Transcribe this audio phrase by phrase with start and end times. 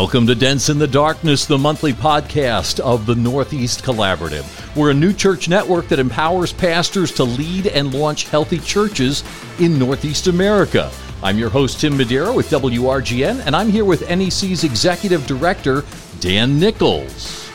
[0.00, 4.74] Welcome to Dents in the Darkness, the monthly podcast of the Northeast Collaborative.
[4.74, 9.22] We're a new church network that empowers pastors to lead and launch healthy churches
[9.58, 10.90] in Northeast America.
[11.22, 15.84] I'm your host, Tim Madeira with WRGN, and I'm here with NEC's Executive Director,
[16.20, 17.49] Dan Nichols.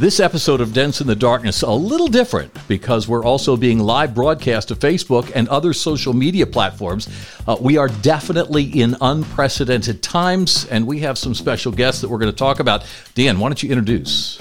[0.00, 4.14] This episode of Dents in the Darkness a little different because we're also being live
[4.14, 7.06] broadcast to Facebook and other social media platforms.
[7.46, 12.16] Uh, we are definitely in unprecedented times, and we have some special guests that we're
[12.16, 12.86] going to talk about.
[13.14, 14.40] Dan, why don't you introduce?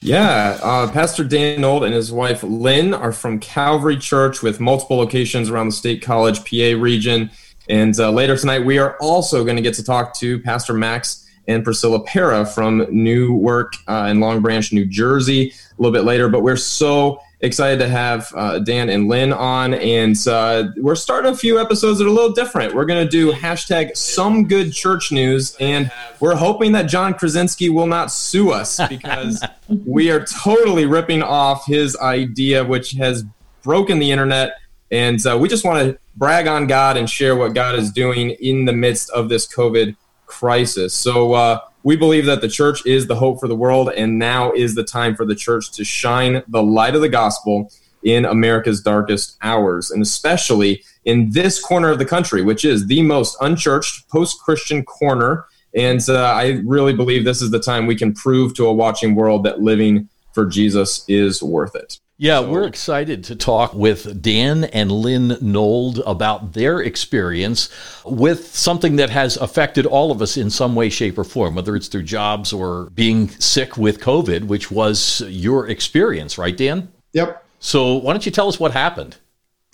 [0.00, 4.96] Yeah, uh, Pastor Dan Nold and his wife Lynn are from Calvary Church with multiple
[4.96, 7.30] locations around the State College PA region.
[7.68, 11.23] And uh, later tonight, we are also going to get to talk to Pastor Max
[11.46, 16.28] and Priscilla Para from Newark uh, in Long Branch, New Jersey, a little bit later.
[16.28, 21.32] But we're so excited to have uh, Dan and Lynn on, and uh, we're starting
[21.32, 22.74] a few episodes that are a little different.
[22.74, 27.68] We're going to do hashtag some good church news, and we're hoping that John Krasinski
[27.68, 33.24] will not sue us because we are totally ripping off his idea, which has
[33.62, 34.54] broken the internet.
[34.90, 38.30] And uh, we just want to brag on God and share what God is doing
[38.30, 40.94] in the midst of this COVID crisis.
[40.94, 44.52] So uh, we believe that the church is the hope for the world, and now
[44.52, 47.70] is the time for the church to shine the light of the gospel
[48.02, 53.02] in America's darkest hours, and especially in this corner of the country, which is the
[53.02, 55.46] most unchurched, post Christian corner.
[55.74, 59.14] And uh, I really believe this is the time we can prove to a watching
[59.14, 61.98] world that living for Jesus is worth it.
[62.16, 67.68] Yeah, so, we're excited to talk with Dan and Lynn Nold about their experience
[68.04, 71.74] with something that has affected all of us in some way, shape, or form, whether
[71.74, 76.92] it's through jobs or being sick with COVID, which was your experience, right, Dan?
[77.14, 77.44] Yep.
[77.58, 79.16] So why don't you tell us what happened?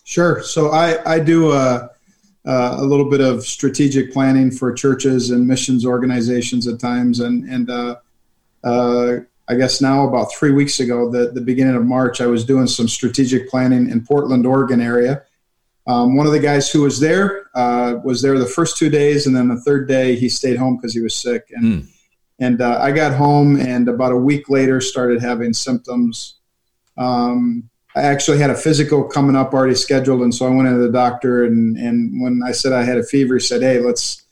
[0.05, 0.43] Sure.
[0.43, 1.91] So I, I do a,
[2.45, 7.71] a little bit of strategic planning for churches and missions organizations at times, and and
[7.71, 7.97] uh,
[8.65, 9.17] uh,
[9.51, 12.69] I guess now about three weeks ago, the, the beginning of March, I was doing
[12.69, 15.25] some strategic planning in Portland, Oregon area.
[15.89, 19.27] Um, one of the guys who was there uh, was there the first two days,
[19.27, 21.49] and then the third day he stayed home because he was sick.
[21.51, 21.89] And mm.
[22.39, 26.37] and uh, I got home, and about a week later started having symptoms.
[26.97, 30.81] Um, I actually had a physical coming up already scheduled, and so I went into
[30.81, 31.45] the doctor.
[31.45, 34.23] And and when I said I had a fever, he said, "Hey, let's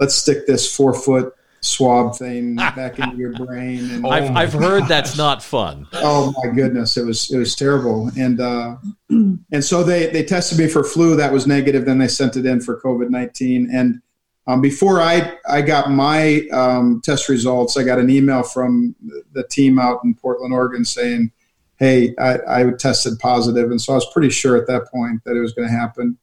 [0.00, 3.90] let's stick this four foot swab thing back into your brain.
[3.90, 5.86] And, I've, I've heard that's not fun.
[5.94, 8.10] Oh my goodness, it was it was terrible.
[8.16, 8.76] And uh,
[9.08, 11.84] and so they they tested me for flu that was negative.
[11.84, 13.68] Then they sent it in for COVID nineteen.
[13.72, 14.00] And
[14.46, 18.94] um, before I I got my um, test results, I got an email from
[19.32, 21.30] the team out in Portland, Oregon, saying,
[21.78, 25.36] "Hey, I, I tested positive," and so I was pretty sure at that point that
[25.36, 26.18] it was going to happen.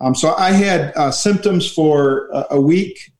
[0.00, 3.10] Um, so I had uh, symptoms for a, a week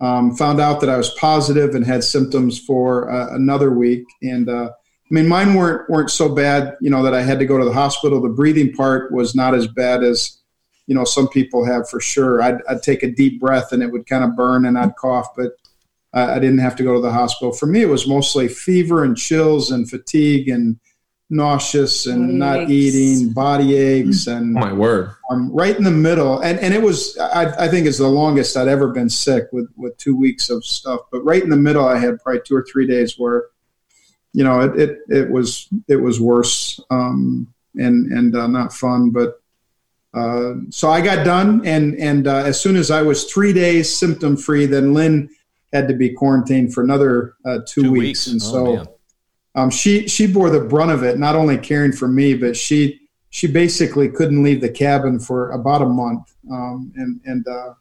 [0.00, 4.04] um, found out that I was positive and had symptoms for uh, another week.
[4.22, 7.46] And uh, I mean, mine weren't weren't so bad, you know, that I had to
[7.46, 8.20] go to the hospital.
[8.20, 10.38] The breathing part was not as bad as
[10.86, 12.40] you know some people have for sure.
[12.40, 15.28] I'd, I'd take a deep breath and it would kind of burn and I'd cough,
[15.36, 15.52] but
[16.14, 17.52] I didn't have to go to the hospital.
[17.52, 20.78] For me, it was mostly fever and chills and fatigue and
[21.30, 25.90] nauseous and body not eating, body aches, and oh my word, um, right in the
[25.90, 26.40] middle.
[26.40, 29.68] And and it was I, I think is the longest I'd ever been sick with
[29.76, 31.00] with two weeks of stuff.
[31.12, 33.46] But right in the middle, I had probably two or three days where,
[34.32, 39.10] you know, it it, it was it was worse um, and and uh, not fun.
[39.10, 39.40] But
[40.14, 43.94] uh, so I got done, and and uh, as soon as I was three days
[43.94, 45.28] symptom free, then Lynn
[45.74, 48.26] had to be quarantined for another uh, two, two, weeks, weeks.
[48.28, 48.76] and oh, so.
[48.76, 48.86] Man
[49.58, 53.00] um, she she bore the brunt of it, not only caring for me, but she
[53.30, 57.74] she basically couldn't leave the cabin for about a month, um, and and uh,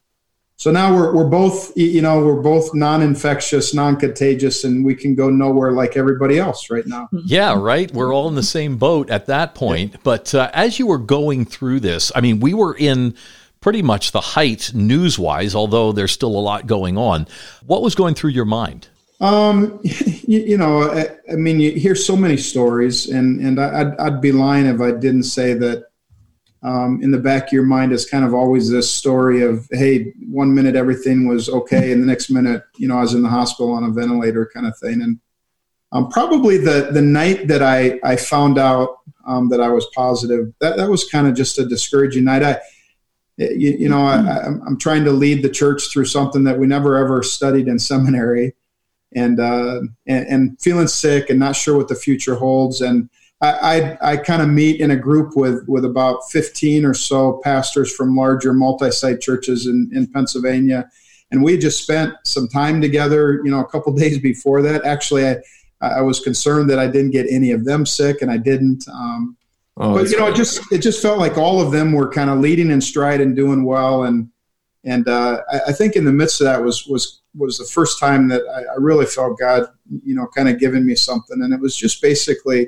[0.55, 5.29] so now we're we're both you know we're both non-infectious, non-contagious, and we can go
[5.29, 7.03] nowhere like everybody else right now.
[7.13, 7.19] Mm-hmm.
[7.25, 7.93] Yeah, right.
[7.93, 9.91] We're all in the same boat at that point.
[9.91, 9.99] Yeah.
[10.03, 13.15] But uh, as you were going through this, I mean, we were in
[13.61, 17.27] pretty much the height news-wise, although there's still a lot going on.
[17.65, 18.87] What was going through your mind?
[19.19, 23.97] Um, you, you know, I, I, mean, you hear so many stories, and and I'd,
[23.97, 25.85] I'd be lying if I didn't say that.
[26.63, 30.11] Um, in the back of your mind is kind of always this story of, hey,
[30.27, 33.29] one minute everything was okay, and the next minute, you know, I was in the
[33.29, 35.03] hospital on a ventilator, kind of thing.
[35.03, 35.19] And
[35.91, 38.97] um, probably the the night that I I found out
[39.27, 42.43] um, that I was positive, that that was kind of just a discouraging night.
[42.43, 42.59] I
[43.37, 46.97] you, you know, I, I'm trying to lead the church through something that we never
[46.97, 48.55] ever studied in seminary
[49.15, 52.81] and, uh, and, and feeling sick and not sure what the future holds.
[52.81, 53.09] And
[53.41, 57.39] I, I, I kind of meet in a group with, with about 15 or so
[57.43, 60.89] pastors from larger multi site churches in, in Pennsylvania.
[61.31, 64.85] And we just spent some time together, you know, a couple days before that.
[64.85, 65.37] Actually, I,
[65.81, 68.87] I was concerned that I didn't get any of them sick, and I didn't.
[68.87, 69.37] Um,
[69.77, 72.29] oh, but you know, it just it just felt like all of them were kind
[72.29, 74.03] of leading in stride and doing well.
[74.05, 74.29] And
[74.83, 77.99] and uh, I, I, think in the midst of that was was was the first
[77.99, 79.67] time that I, I really felt God,
[80.03, 81.41] you know, kind of giving me something.
[81.41, 82.67] And it was just basically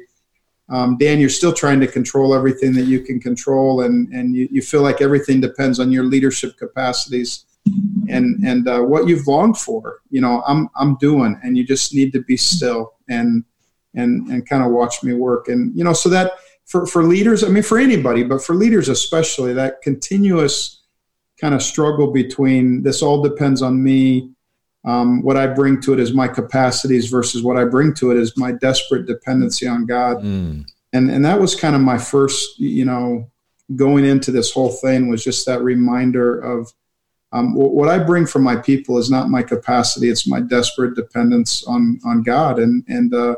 [0.69, 4.47] um, Dan, you're still trying to control everything that you can control, and and you,
[4.51, 7.45] you feel like everything depends on your leadership capacities,
[8.07, 10.01] and and uh, what you've longed for.
[10.11, 13.43] You know, I'm I'm doing, and you just need to be still and
[13.95, 15.47] and and kind of watch me work.
[15.47, 16.33] And you know, so that
[16.65, 20.83] for for leaders, I mean, for anybody, but for leaders especially, that continuous
[21.41, 24.33] kind of struggle between this all depends on me
[24.85, 28.17] um, what I bring to it is my capacities versus what I bring to it
[28.17, 30.17] is my desperate dependency on God.
[30.17, 30.69] Mm.
[30.93, 33.29] And and that was kind of my first, you know,
[33.75, 36.73] going into this whole thing was just that reminder of
[37.31, 41.63] um, what I bring from my people is not my capacity; it's my desperate dependence
[41.65, 42.57] on on God.
[42.57, 43.35] And and uh,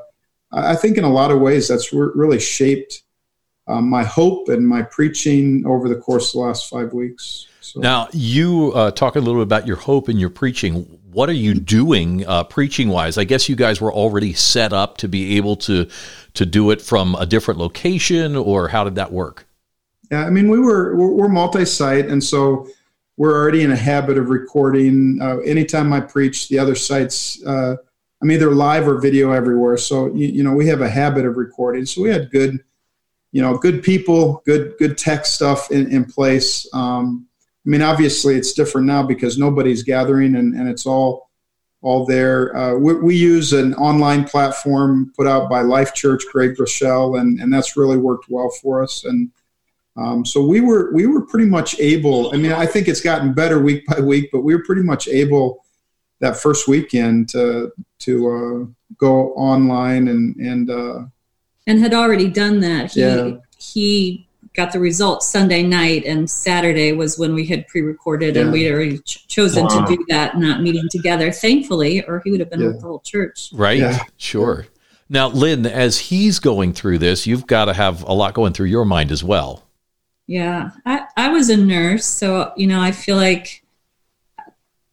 [0.51, 3.03] I think in a lot of ways that's re- really shaped
[3.67, 7.47] um, my hope and my preaching over the course of the last five weeks.
[7.59, 7.79] So.
[7.79, 11.33] Now, you uh, talk a little bit about your hope and your preaching what are
[11.33, 13.17] you doing uh, preaching wise?
[13.17, 15.87] I guess you guys were already set up to be able to
[16.33, 19.45] to do it from a different location, or how did that work?
[20.11, 22.67] Yeah, I mean, we were we're, multi-site, and so
[23.17, 25.19] we're already in a habit of recording.
[25.21, 27.75] Uh, anytime I preach, the other sites, uh,
[28.21, 29.77] I'm either live or video everywhere.
[29.77, 31.85] So you, you know, we have a habit of recording.
[31.85, 32.59] So we had good,
[33.31, 36.67] you know, good people, good good tech stuff in, in place.
[36.73, 37.27] Um,
[37.65, 41.29] I mean, obviously it's different now because nobody's gathering and, and it's all
[41.83, 42.55] all there.
[42.55, 47.39] Uh, we, we, use an online platform put out by Life Church Great Rochelle, and,
[47.39, 49.03] and that's really worked well for us.
[49.03, 49.31] And
[49.97, 52.33] um, so we were we were pretty much able.
[52.33, 55.07] I mean, I think it's gotten better week by week, but we were pretty much
[55.07, 55.65] able
[56.19, 60.99] that first weekend to to uh, go online and and uh,
[61.67, 62.91] and had already done that.
[62.91, 63.31] He, yeah.
[63.57, 68.41] he got the results Sunday night, and Saturday was when we had pre-recorded, yeah.
[68.41, 69.85] and we'd already ch- chosen wow.
[69.85, 71.31] to do that, not meeting together.
[71.31, 72.67] Thankfully, or he would have been yeah.
[72.67, 73.49] with the whole church.
[73.53, 73.79] Right?
[73.79, 73.99] Yeah.
[74.17, 74.65] Sure.
[75.09, 78.67] Now, Lynn, as he's going through this, you've got to have a lot going through
[78.67, 79.63] your mind as well.
[80.27, 83.63] Yeah, I, I was a nurse, so you know, I feel like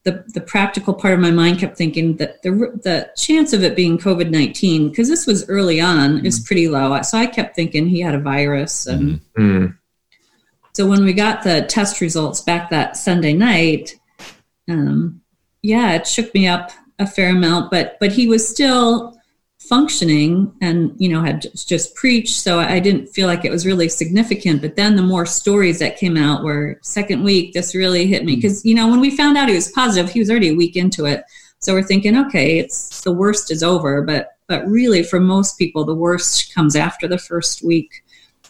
[0.08, 3.76] the, the practical part of my mind kept thinking that the, the chance of it
[3.76, 6.26] being COVID 19, because this was early on, mm-hmm.
[6.26, 7.00] is pretty low.
[7.02, 8.86] So I kept thinking he had a virus.
[8.86, 9.66] And mm-hmm.
[10.72, 13.96] so when we got the test results back that Sunday night,
[14.68, 15.20] um,
[15.62, 19.17] yeah, it shook me up a fair amount, but, but he was still
[19.68, 22.36] functioning and you know had just preached.
[22.36, 24.62] So i didn't feel like it was really significant.
[24.62, 28.36] But then the more stories that came out were second week this really hit me.
[28.36, 28.66] Because mm.
[28.66, 31.04] you know when we found out he was positive he was already a week into
[31.04, 31.24] it.
[31.60, 34.02] So we're thinking okay it's the worst is over.
[34.02, 38.04] But but really for most people the worst comes after the first week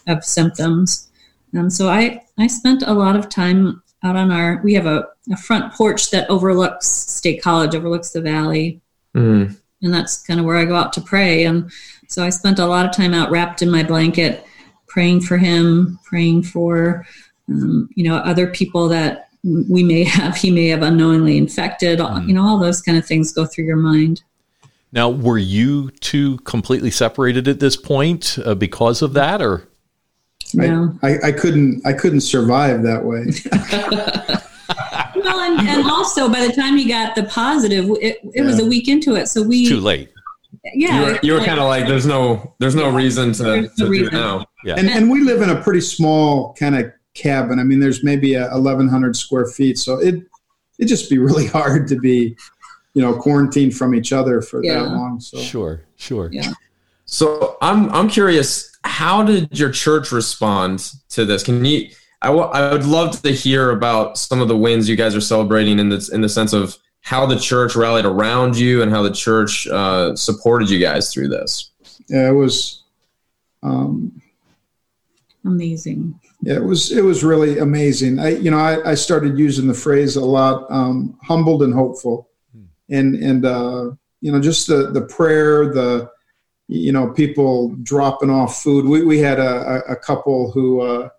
[0.07, 1.09] of symptoms.
[1.53, 5.05] And so i i spent a lot of time out on our we have a,
[5.31, 8.79] a front porch that overlooks state college overlooks the valley.
[9.15, 11.45] Mm and that's kind of where I go out to pray.
[11.45, 11.71] And
[12.07, 14.45] so I spent a lot of time out wrapped in my blanket,
[14.87, 17.05] praying for him, praying for
[17.47, 21.99] um, you know other people that we may have he may have unknowingly infected.
[21.99, 22.27] Mm.
[22.27, 24.23] You know, all those kind of things go through your mind.
[24.91, 29.67] Now, were you two completely separated at this point uh, because of that, or?
[30.53, 30.97] No.
[31.03, 31.85] I, I, I couldn't.
[31.85, 34.39] I couldn't survive that way.
[35.33, 38.43] well, and, and also by the time he got the positive, it, it yeah.
[38.43, 40.11] was a week into it, so we too late.
[40.73, 43.43] Yeah, you were, you were like, kind of like, there's no, there's no reason to,
[43.43, 43.89] no to reason.
[43.89, 44.45] do it now.
[44.63, 47.59] Yeah, and, and we live in a pretty small kind of cabin.
[47.59, 50.15] I mean, there's maybe a 1,100 square feet, so it
[50.79, 52.35] it just be really hard to be,
[52.93, 54.75] you know, quarantined from each other for yeah.
[54.75, 55.19] that long.
[55.19, 56.29] So sure, sure.
[56.31, 56.51] Yeah.
[57.05, 61.43] So I'm I'm curious, how did your church respond to this?
[61.43, 61.89] Can you
[62.21, 65.21] I, w- I would love to hear about some of the wins you guys are
[65.21, 69.01] celebrating in the in the sense of how the church rallied around you and how
[69.01, 71.71] the church uh, supported you guys through this.
[72.07, 72.83] Yeah, it was
[73.63, 74.21] um,
[75.45, 76.19] amazing.
[76.41, 78.19] Yeah, it was it was really amazing.
[78.19, 82.29] I you know I, I started using the phrase a lot, um, humbled and hopeful,
[82.53, 82.65] hmm.
[82.89, 86.09] and and uh, you know just the the prayer, the
[86.67, 88.85] you know people dropping off food.
[88.85, 90.81] We we had a, a couple who.
[90.81, 91.09] Uh,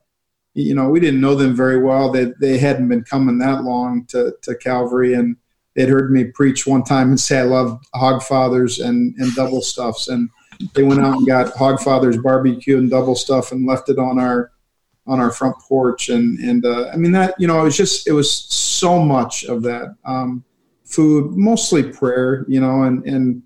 [0.55, 2.11] you know, we didn't know them very well.
[2.11, 5.15] They, they hadn't been coming that long to, to Calvary.
[5.15, 5.37] And
[5.75, 9.63] they'd heard me preach one time and say, I love hog fathers and, and double
[9.63, 10.09] stuffs.
[10.09, 10.29] And
[10.75, 14.51] they went out and got Hogfather's barbecue and double stuff and left it on our
[15.07, 18.07] on our front porch and and uh, I mean that you know it was just
[18.07, 20.45] it was so much of that um,
[20.85, 23.43] food mostly prayer you know and and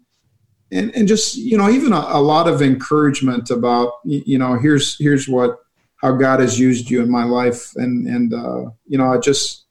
[0.73, 4.99] and, and just you know even a, a lot of encouragement about you know here's
[4.99, 5.61] here's what
[6.05, 9.65] how God has used you in my life and and uh, you know I just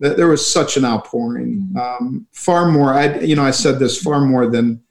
[0.00, 4.20] there was such an outpouring um, far more I you know I said this far
[4.20, 4.82] more than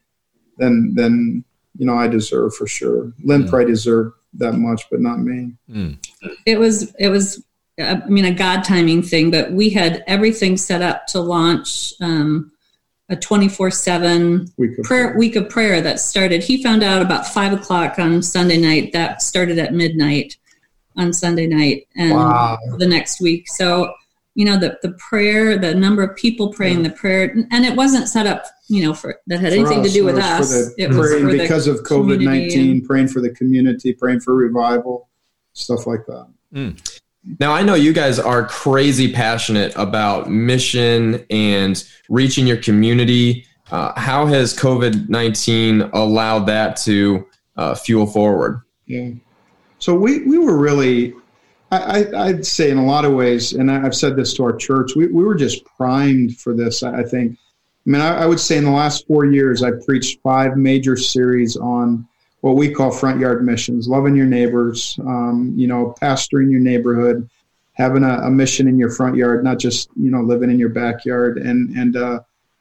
[0.57, 1.45] than than
[1.77, 3.49] you know I deserve for sure Lynn mm.
[3.49, 5.53] probably deserved that much, but not me.
[5.69, 5.97] Mm.
[6.45, 7.43] It was it was
[7.79, 12.51] I mean a God timing thing, but we had everything set up to launch um,
[13.09, 15.17] a twenty four seven prayer prayer.
[15.17, 16.43] week of prayer that started.
[16.43, 18.93] He found out about five o'clock on Sunday night.
[18.93, 20.37] That started at midnight
[20.97, 22.57] on Sunday night and wow.
[22.77, 23.47] the next week.
[23.47, 23.93] So
[24.35, 26.89] you know the the prayer, the number of people praying yeah.
[26.89, 29.87] the prayer, and it wasn't set up you know, for that had for anything us,
[29.87, 30.49] to do with us.
[30.49, 35.09] The, it was praying because of COVID nineteen, praying for the community, praying for revival,
[35.53, 36.27] stuff like that.
[36.53, 36.99] Mm.
[37.39, 43.45] Now I know you guys are crazy passionate about mission and reaching your community.
[43.71, 47.25] Uh, how has COVID nineteen allowed that to
[47.55, 48.61] uh, fuel forward?
[48.85, 49.11] Yeah.
[49.79, 51.13] So we we were really
[51.69, 54.95] I, would say in a lot of ways, and I've said this to our church,
[54.95, 56.81] we, we were just primed for this.
[56.81, 60.19] I think I mean, I, I, would say in the last four years, I've preached
[60.21, 62.07] five major series on
[62.41, 67.29] what we call front yard missions, loving your neighbors, um, you know, pastoring your neighborhood,
[67.73, 70.69] having a, a, mission in your front yard, not just, you know, living in your
[70.69, 71.37] backyard.
[71.37, 72.19] And, and, uh,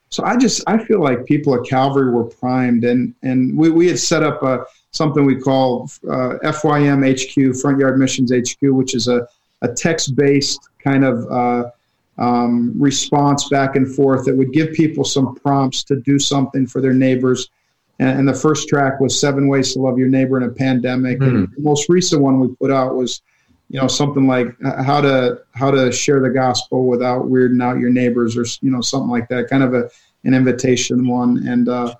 [0.08, 3.88] so I just, I feel like people at Calvary were primed and, and we, we
[3.88, 4.64] had set up a,
[4.96, 9.26] something we call uh, FYM HQ, Front Yard Missions HQ, which is a,
[9.62, 11.70] a text-based kind of uh,
[12.18, 16.80] um, response back and forth that would give people some prompts to do something for
[16.80, 17.50] their neighbors.
[17.98, 21.18] And, and the first track was Seven Ways to Love Your Neighbor in a Pandemic.
[21.18, 21.36] Mm-hmm.
[21.36, 23.22] And the most recent one we put out was,
[23.68, 27.90] you know, something like how to how to share the gospel without weirding out your
[27.90, 29.50] neighbors, or you know, something like that.
[29.50, 29.90] Kind of a
[30.24, 31.46] an invitation one.
[31.46, 31.94] And uh,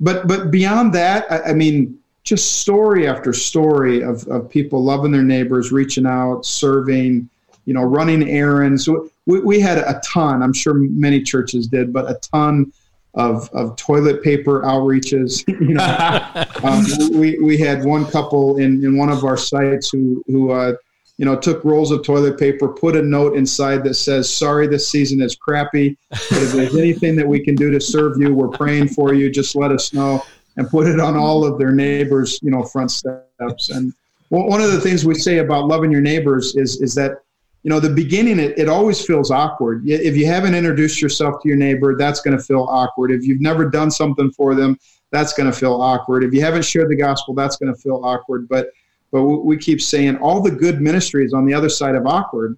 [0.00, 5.12] but but beyond that, I, I mean, just story after story of of people loving
[5.12, 7.28] their neighbors, reaching out, serving
[7.68, 8.88] you know, running errands.
[9.26, 12.72] We, we had a ton, I'm sure many churches did, but a ton
[13.12, 15.44] of, of toilet paper outreaches.
[15.60, 20.24] You know, um, we, we had one couple in, in one of our sites who,
[20.28, 20.76] who uh,
[21.18, 24.88] you know, took rolls of toilet paper, put a note inside that says, sorry, this
[24.88, 25.98] season is crappy.
[26.10, 29.28] If there's anything that we can do to serve you, we're praying for you.
[29.28, 30.24] Just let us know
[30.58, 33.70] and put it on all of their neighbors, you know, front steps.
[33.70, 33.94] And
[34.28, 37.22] one of the things we say about loving your neighbors is, is that
[37.62, 41.48] you know the beginning it, it always feels awkward if you haven't introduced yourself to
[41.48, 44.78] your neighbor that's going to feel awkward if you've never done something for them
[45.10, 48.00] that's going to feel awkward if you haven't shared the gospel that's going to feel
[48.04, 48.68] awkward but
[49.10, 52.56] but we keep saying all the good ministry is on the other side of awkward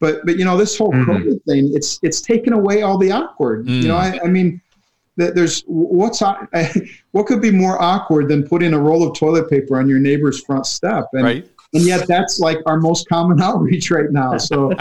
[0.00, 1.10] but but you know this whole mm-hmm.
[1.10, 3.82] COVID thing it's it's taken away all the awkward mm.
[3.82, 4.62] you know I, I mean
[5.18, 6.20] there's what's
[7.10, 10.42] what could be more awkward than putting a roll of toilet paper on your neighbor's
[10.44, 14.38] front step and right and yet that's like our most common outreach right now.
[14.38, 14.72] So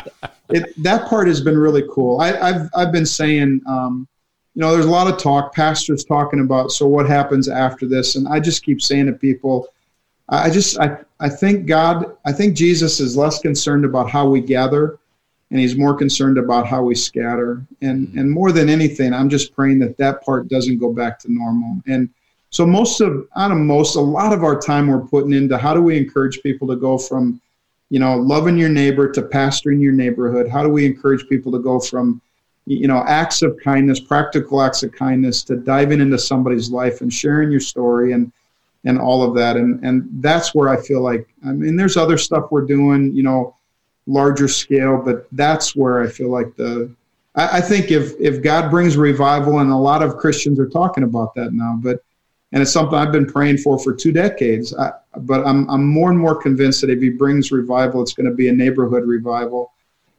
[0.50, 2.20] it, that part has been really cool.
[2.20, 4.08] I, have I've been saying, um,
[4.56, 8.16] you know, there's a lot of talk, pastors talking about, so what happens after this?
[8.16, 9.68] And I just keep saying to people,
[10.30, 14.42] I just, I, I think God, I think Jesus is less concerned about how we
[14.42, 15.00] gather
[15.52, 17.66] and he's more concerned about how we scatter.
[17.82, 18.20] And, mm-hmm.
[18.20, 21.82] and more than anything, I'm just praying that that part doesn't go back to normal.
[21.88, 22.10] And,
[22.50, 25.74] so most of, I don't most, a lot of our time we're putting into how
[25.74, 27.42] do we encourage people to go from,
[27.90, 30.48] you know, loving your neighbor to pastoring your neighborhood?
[30.48, 32.22] How do we encourage people to go from,
[32.66, 37.14] you know, acts of kindness, practical acts of kindness, to diving into somebody's life and
[37.14, 38.32] sharing your story and
[38.86, 39.58] and all of that.
[39.58, 43.24] And and that's where I feel like I mean, there's other stuff we're doing, you
[43.24, 43.56] know,
[44.08, 46.90] larger scale, but that's where I feel like the
[47.36, 51.04] I, I think if if God brings revival, and a lot of Christians are talking
[51.04, 52.04] about that now, but
[52.52, 54.76] and it's something I've been praying for for two decades.
[54.76, 58.30] I, but I'm I'm more and more convinced that if he brings revival, it's going
[58.30, 59.74] to be a neighborhood revival,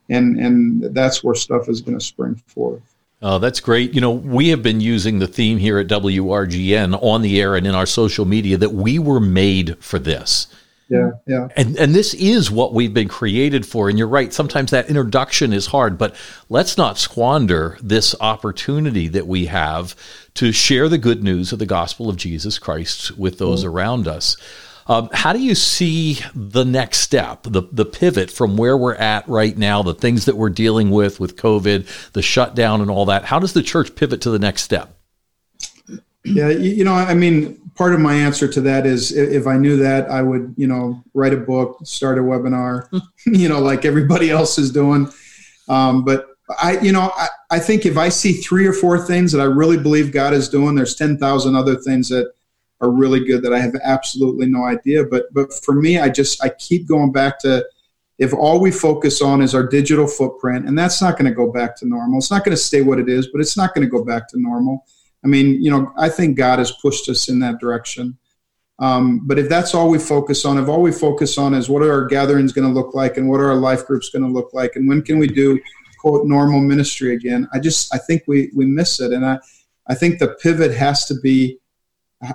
[0.09, 2.83] and and that's where stuff is going to spring forth.
[3.21, 3.95] Oh, that's great.
[3.95, 7.67] You know, we have been using the theme here at WRGN on the air and
[7.67, 10.47] in our social media that we were made for this.
[10.89, 11.49] Yeah, yeah.
[11.55, 13.91] And and this is what we've been created for.
[13.91, 14.33] And you're right.
[14.33, 16.17] Sometimes that introduction is hard, but
[16.49, 19.95] let's not squander this opportunity that we have
[20.35, 23.69] to share the good news of the gospel of Jesus Christ with those mm.
[23.69, 24.37] around us.
[24.87, 29.29] Um, how do you see the next step, the the pivot from where we're at
[29.29, 33.27] right now, the things that we're dealing with with COVID, the shutdown, and all that?
[33.27, 34.95] How does the church pivot to the next step?
[36.25, 39.77] Yeah, you know, I mean, part of my answer to that is if I knew
[39.77, 42.89] that, I would, you know, write a book, start a webinar,
[43.27, 45.09] you know, like everybody else is doing.
[45.69, 46.27] Um, but
[46.61, 49.45] I, you know, I, I think if I see three or four things that I
[49.45, 52.33] really believe God is doing, there's 10,000 other things that
[52.81, 55.05] are really good that I have absolutely no idea.
[55.05, 57.65] But, but for me, I just, I keep going back to,
[58.19, 61.53] if all we focus on is our digital footprint, and that's not going to go
[61.53, 62.19] back to normal.
[62.19, 64.29] It's not going to stay what it is, but it's not going to go back
[64.31, 64.85] to normal.
[65.29, 68.17] I mean, you know, I think God has pushed us in that direction.
[68.79, 71.83] Um, but if that's all we focus on, if all we focus on is what
[71.83, 74.31] are our gatherings going to look like and what are our life groups going to
[74.31, 75.61] look like and when can we do
[75.99, 79.39] quote normal ministry again, I just I think we we miss it, and I
[79.87, 81.59] I think the pivot has to be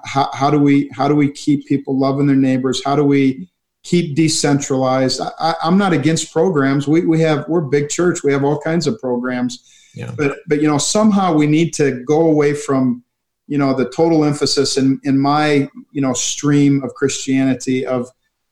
[0.06, 2.84] how, how do we how do we keep people loving their neighbors?
[2.86, 3.50] How do we
[3.84, 5.22] keep decentralized?
[5.40, 6.88] I, am not against programs.
[6.88, 8.24] We we have we're big church.
[8.24, 9.70] We have all kinds of programs.
[9.94, 10.12] Yeah.
[10.18, 13.04] But but you know somehow we need to go away from
[13.48, 18.10] you know the total emphasis in in my you know stream of Christianity of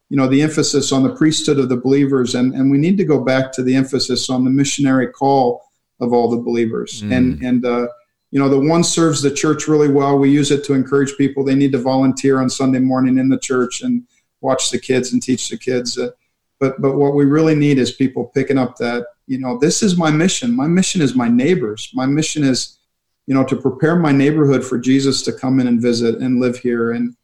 [0.09, 2.35] you know the emphasis on the priesthood of the believers.
[2.35, 5.63] And and we need to go back to the emphasis on the missionary call
[5.99, 7.01] of all the believers.
[7.01, 7.17] Mm.
[7.17, 7.87] and and uh,
[8.31, 10.17] you know the one serves the church really well.
[10.17, 11.43] We use it to encourage people.
[11.43, 14.03] They need to volunteer on sunday morning in the church and
[14.41, 15.97] watch the kids and teach the kids.
[15.97, 16.11] Uh,
[16.59, 19.97] but but what we really need is people picking up that you know this is
[19.97, 22.79] my mission my mission is my neighbors my mission is
[23.27, 26.57] you know to prepare my neighborhood for jesus to come in and visit and live
[26.57, 27.15] here and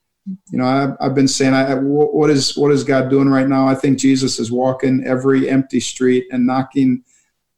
[0.50, 3.68] you know i've, I've been saying I, what is what is god doing right now
[3.68, 7.04] i think jesus is walking every empty street and knocking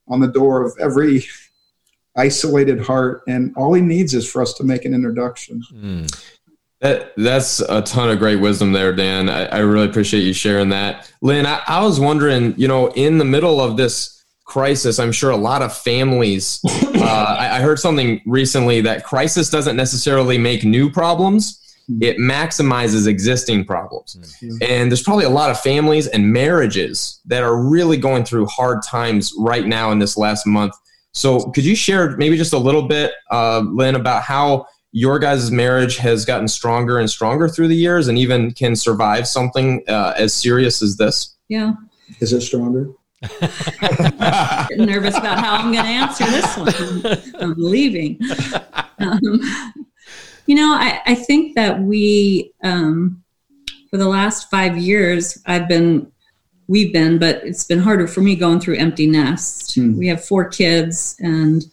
[0.07, 1.25] on the door of every
[2.17, 6.25] isolated heart and all he needs is for us to make an introduction mm.
[6.81, 9.27] That that's a ton of great wisdom there, Dan.
[9.27, 11.11] I, I really appreciate you sharing that.
[11.21, 14.18] Lynn, I, I, was wondering, you know, in the middle of this
[14.49, 16.61] crisis, I'm sure a lot of families.
[16.99, 21.59] Uh, I, I heard something recently that crisis doesn't necessarily make new problems;
[22.01, 24.17] it maximizes existing problems.
[24.43, 24.57] Mm-hmm.
[24.61, 28.83] And there's probably a lot of families and marriages that are really going through hard
[28.83, 30.73] times right now in this last month.
[31.13, 35.49] So, could you share maybe just a little bit, uh, Lynn, about how your guys'
[35.49, 40.13] marriage has gotten stronger and stronger through the years and even can survive something uh,
[40.17, 41.37] as serious as this?
[41.47, 41.73] Yeah.
[42.19, 42.89] Is it stronger?
[44.77, 47.41] Nervous about how I'm going to answer this one.
[47.41, 48.19] I'm leaving.
[48.99, 49.41] Um,
[50.45, 53.23] you know, I, I, think that we, um,
[53.89, 56.11] for the last five years, I've been,
[56.67, 59.75] we've been, but it's been harder for me going through empty nest.
[59.75, 59.97] Hmm.
[59.97, 61.63] We have four kids and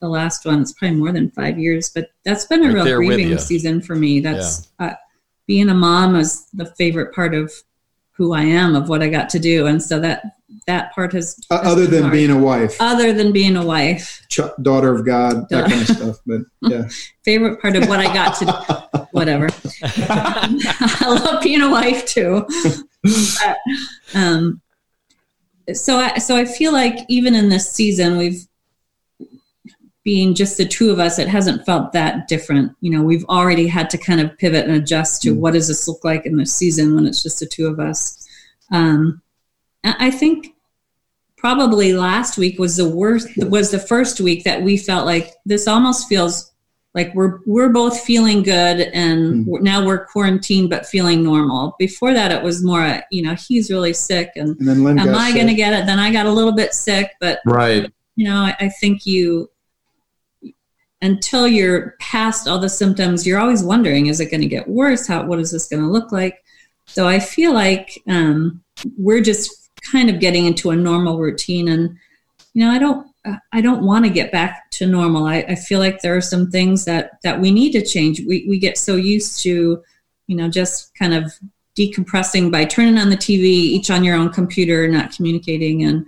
[0.00, 0.60] the last one.
[0.60, 3.96] It's probably more than five years, but that's been a right real grieving season for
[3.96, 4.20] me.
[4.20, 4.86] That's yeah.
[4.86, 4.94] uh,
[5.46, 7.52] being a mom is the favorite part of
[8.12, 10.22] who I am, of what I got to do, and so that
[10.66, 12.12] that part has, uh, other than hard.
[12.12, 15.96] being a wife, other than being a wife, Ch- daughter of God, that kind of
[15.96, 16.16] stuff.
[16.26, 16.88] But yeah,
[17.24, 19.48] favorite part of what I got to whatever.
[19.82, 22.46] I love being a wife too.
[23.02, 23.58] But,
[24.14, 24.60] um,
[25.72, 28.46] so I so I feel like even in this season we've
[30.04, 32.72] being just the two of us, it hasn't felt that different.
[32.80, 35.38] You know, we've already had to kind of pivot and adjust to mm.
[35.38, 38.28] what does this look like in this season when it's just the two of us.
[38.70, 39.22] Um,
[39.84, 40.54] I think
[41.36, 43.28] probably last week was the worst.
[43.36, 46.52] Was the first week that we felt like this almost feels
[46.94, 49.60] like we're we're both feeling good and mm.
[49.60, 51.74] now we're quarantined but feeling normal.
[51.78, 55.48] Before that, it was more, you know, he's really sick and, and am I going
[55.48, 55.86] to get it?
[55.86, 57.90] Then I got a little bit sick, but right.
[58.16, 59.50] You know, I, I think you
[61.02, 65.06] until you're past all the symptoms, you're always wondering, is it going to get worse?
[65.06, 66.42] How, what is this going to look like?
[66.86, 68.62] So I feel like um,
[68.96, 71.96] we're just kind of getting into a normal routine, and
[72.52, 73.06] you know, I don't,
[73.52, 75.26] I don't want to get back to normal.
[75.26, 78.20] I, I feel like there are some things that that we need to change.
[78.20, 79.82] We we get so used to,
[80.26, 81.32] you know, just kind of
[81.76, 86.06] decompressing by turning on the TV, each on your own computer, not communicating, and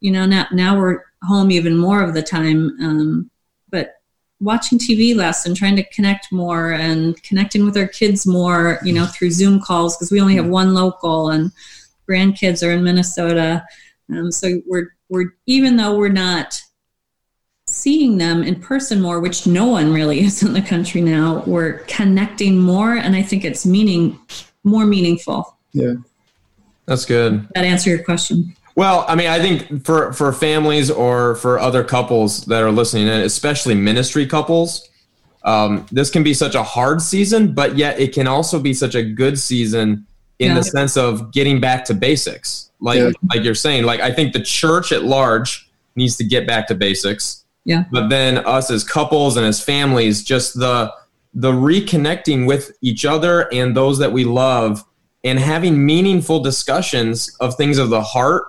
[0.00, 2.76] you know, now now we're home even more of the time.
[2.80, 3.30] Um,
[3.70, 4.00] but
[4.40, 8.92] watching TV less and trying to connect more and connecting with our kids more, you
[8.92, 11.50] know, through Zoom calls because we only have one local and
[12.08, 13.64] grandkids are in Minnesota.
[14.10, 16.60] Um, so we're we're even though we're not
[17.66, 21.80] seeing them in person more, which no one really is in the country now, we're
[21.80, 24.18] connecting more, and I think it's meaning
[24.64, 25.56] more meaningful.
[25.72, 25.94] Yeah,
[26.86, 27.48] that's good.
[27.54, 28.54] That answer your question.
[28.74, 33.08] Well, I mean, I think for for families or for other couples that are listening
[33.08, 34.88] in, especially ministry couples,
[35.42, 38.94] um, this can be such a hard season, but yet it can also be such
[38.94, 40.06] a good season
[40.38, 40.54] in yeah.
[40.54, 42.70] the sense of getting back to basics.
[42.80, 43.10] Like yeah.
[43.34, 46.74] like you're saying, like I think the church at large needs to get back to
[46.74, 47.44] basics.
[47.64, 47.84] Yeah.
[47.90, 50.92] But then us as couples and as families, just the
[51.34, 54.84] the reconnecting with each other and those that we love
[55.24, 58.44] and having meaningful discussions of things of the heart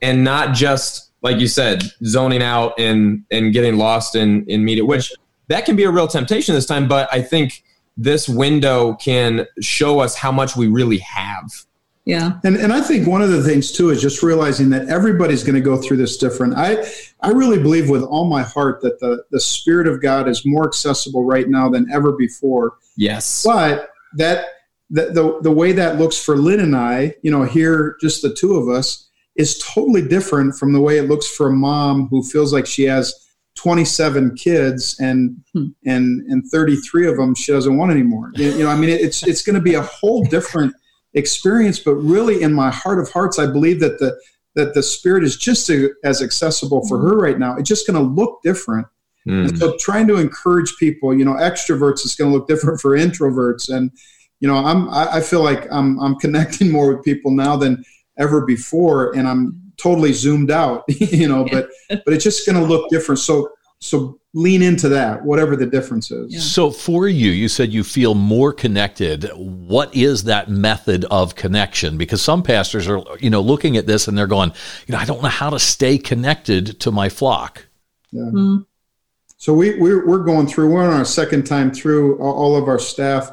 [0.00, 4.84] and not just like you said zoning out and and getting lost in in media
[4.84, 5.12] which
[5.48, 7.62] that can be a real temptation this time but i think
[7.96, 11.50] this window can show us how much we really have
[12.04, 12.38] Yeah.
[12.44, 15.54] And and I think one of the things too is just realizing that everybody's going
[15.54, 16.54] to go through this different.
[16.56, 16.84] I
[17.20, 20.66] I really believe with all my heart that the the spirit of God is more
[20.66, 22.74] accessible right now than ever before.
[22.96, 24.46] yes But that
[24.90, 28.34] the the, the way that looks for Lynn and I, you know, here just the
[28.34, 32.22] two of us is totally different from the way it looks for a mom who
[32.22, 33.23] feels like she has
[33.64, 35.68] 27 kids and Hmm.
[35.86, 38.30] and and 33 of them she doesn't want anymore.
[38.34, 40.74] You, you know, I mean it's it's going to be a whole different
[41.14, 44.10] experience but really in my heart of hearts I believe that the
[44.54, 47.56] that the spirit is just a, as accessible for her right now.
[47.56, 48.86] It's just going to look different.
[49.28, 49.48] Mm.
[49.48, 52.96] And so trying to encourage people, you know, extroverts is going to look different for
[52.96, 53.74] introverts.
[53.74, 53.90] And,
[54.40, 57.84] you know, I'm, I I feel like I'm, I'm connecting more with people now than
[58.18, 59.16] ever before.
[59.16, 63.18] And I'm totally zoomed out, you know, but, but it's just going to look different.
[63.18, 66.32] So, so lean into that, whatever the difference is.
[66.32, 66.40] Yeah.
[66.40, 69.30] So for you, you said you feel more connected.
[69.34, 71.96] What is that method of connection?
[71.96, 74.52] Because some pastors are, you know, looking at this and they're going,
[74.86, 77.66] you know, I don't know how to stay connected to my flock.
[78.12, 78.66] Mm.
[79.36, 82.66] So we, we're, we're going through, we're on our second time through all all of
[82.66, 83.30] our staff,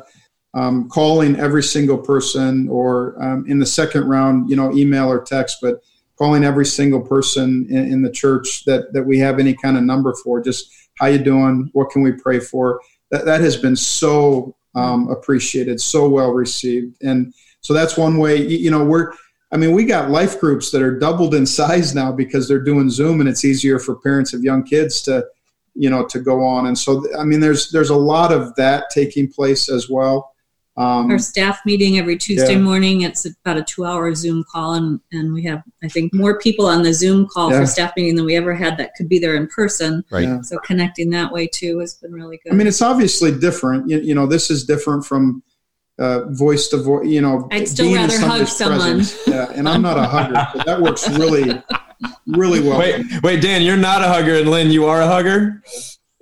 [0.53, 5.23] um, calling every single person or um, in the second round, you know, email or
[5.23, 5.81] text, but
[6.21, 9.81] calling every single person in, in the church that, that we have any kind of
[9.81, 11.67] number for, just how you doing?
[11.73, 12.79] What can we pray for?
[13.09, 16.95] That, that has been so um, appreciated, so well received.
[17.01, 19.13] And so that's one way, you, know, we're,
[19.51, 22.91] I mean, we got life groups that are doubled in size now because they're doing
[22.91, 25.25] Zoom and it's easier for parents of young kids to,
[25.73, 26.67] you know, to go on.
[26.67, 30.30] And so, I mean, there's there's a lot of that taking place as well.
[30.77, 32.59] Um, Our staff meeting every Tuesday Yeah.
[32.59, 33.01] morning.
[33.01, 36.81] It's about a two-hour Zoom call, and, and we have, I think, more people on
[36.81, 37.59] the Zoom call Yeah.
[37.59, 40.03] for staff meeting than we ever had that could be there in person.
[40.09, 40.23] Right.
[40.23, 40.41] Yeah.
[40.41, 42.53] So connecting that way too has been really good.
[42.53, 43.89] I mean, it's obviously different.
[43.89, 45.43] You, you know, this is different from
[45.99, 47.05] uh, voice to voice.
[47.05, 49.03] You know, I'd still being in rather hug someone.
[49.27, 51.61] Yeah, and I'm not a hugger, but that works really,
[52.25, 52.79] really well.
[52.79, 55.61] wait wait dan you're not a hugger and lynn you are a hugger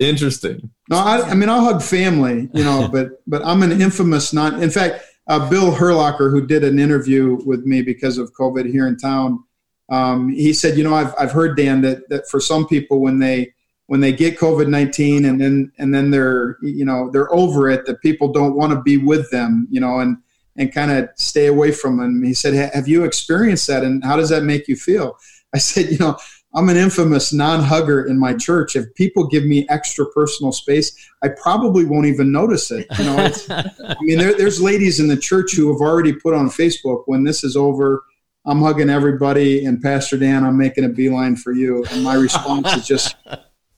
[0.00, 4.32] interesting No, I, I mean I'll hug family, you know, but but I'm an infamous
[4.32, 4.62] non.
[4.62, 8.88] In fact, uh, Bill Horlacher, who did an interview with me because of COVID here
[8.88, 9.44] in town,
[9.90, 13.18] um, he said, you know, I've I've heard Dan that that for some people when
[13.18, 13.52] they
[13.86, 17.86] when they get COVID nineteen and then and then they're you know they're over it,
[17.86, 20.16] that people don't want to be with them, you know, and
[20.56, 22.22] and kind of stay away from them.
[22.24, 25.18] He said, have you experienced that, and how does that make you feel?
[25.54, 26.16] I said, you know.
[26.54, 28.74] I'm an infamous non-hugger in my church.
[28.74, 32.86] If people give me extra personal space, I probably won't even notice it.
[32.98, 36.34] You know, it's, I mean, there, there's ladies in the church who have already put
[36.34, 38.02] on Facebook, when this is over,
[38.46, 41.84] I'm hugging everybody, and Pastor Dan, I'm making a beeline for you.
[41.90, 43.16] And my response is just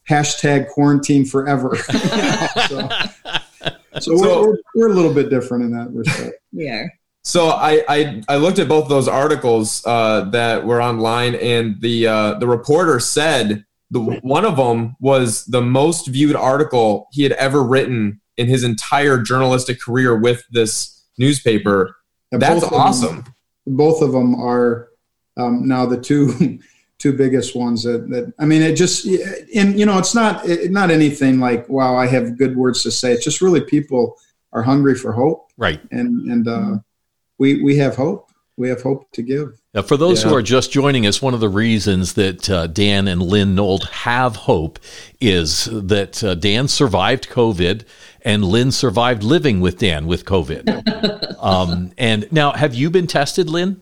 [0.08, 1.76] hashtag quarantine forever.
[1.92, 2.88] You know, so
[4.00, 6.36] so we're, we're, we're a little bit different in that respect.
[6.52, 6.90] we are.
[7.24, 12.06] So I, I I looked at both those articles uh, that were online, and the
[12.08, 17.32] uh, the reporter said the one of them was the most viewed article he had
[17.32, 21.96] ever written in his entire journalistic career with this newspaper.
[22.32, 23.24] And That's both of them- awesome.
[23.66, 24.88] both of them are
[25.36, 26.58] um, now the two
[26.98, 29.06] two biggest ones that, that I mean it just
[29.54, 32.90] and you know it's not it, not anything like wow I have good words to
[32.90, 34.16] say it's just really people
[34.52, 35.80] are hungry for hope Right.
[35.92, 36.74] and and uh,
[37.42, 40.70] we we have hope we have hope to give Now, for those who are just
[40.70, 44.78] joining us, one of the reasons that uh, Dan and Lynn Nold have hope
[45.20, 47.84] is that uh, Dan survived COVID
[48.20, 51.36] and Lynn survived living with Dan with COVID.
[51.42, 53.80] um, and now, have you been tested, Lynn?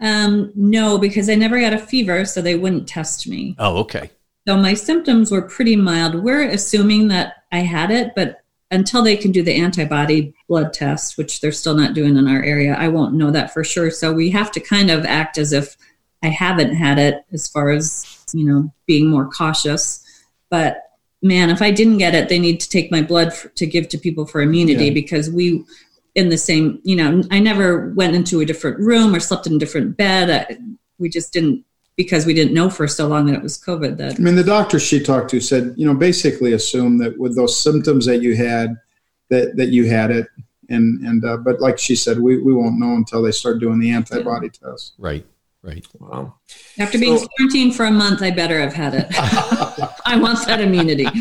[0.00, 3.54] Um, no, because I never got a fever, so they wouldn't test me.
[3.58, 4.10] Oh, okay.
[4.46, 6.16] So my symptoms were pretty mild.
[6.16, 11.16] We're assuming that I had it, but until they can do the antibody blood test,
[11.18, 13.90] which they're still not doing in our area, I won't know that for sure.
[13.90, 15.76] So we have to kind of act as if
[16.22, 20.02] I haven't had it as far as, you know, being more cautious.
[20.50, 20.78] But
[21.22, 23.88] man, if I didn't get it, they need to take my blood for, to give
[23.90, 24.94] to people for immunity Yeah.
[24.94, 25.64] because we
[26.14, 29.54] in the same, you know, I never went into a different room or slept in
[29.54, 30.30] a different bed.
[30.30, 30.56] I,
[30.98, 31.64] we just didn't
[31.96, 34.44] because we didn't know for so long that it was COVID that I mean the
[34.44, 38.36] doctor she talked to said you know basically assume that with those symptoms that you
[38.36, 38.76] had
[39.30, 40.26] that that you had it
[40.68, 43.78] and and uh, but like she said we, we won't know until they start doing
[43.78, 45.24] the antibody test Right.
[45.62, 45.86] Right.
[45.98, 46.34] Wow.
[46.78, 49.06] After being So- quarantined for a month, I better have had it.
[50.04, 51.06] I want that immunity.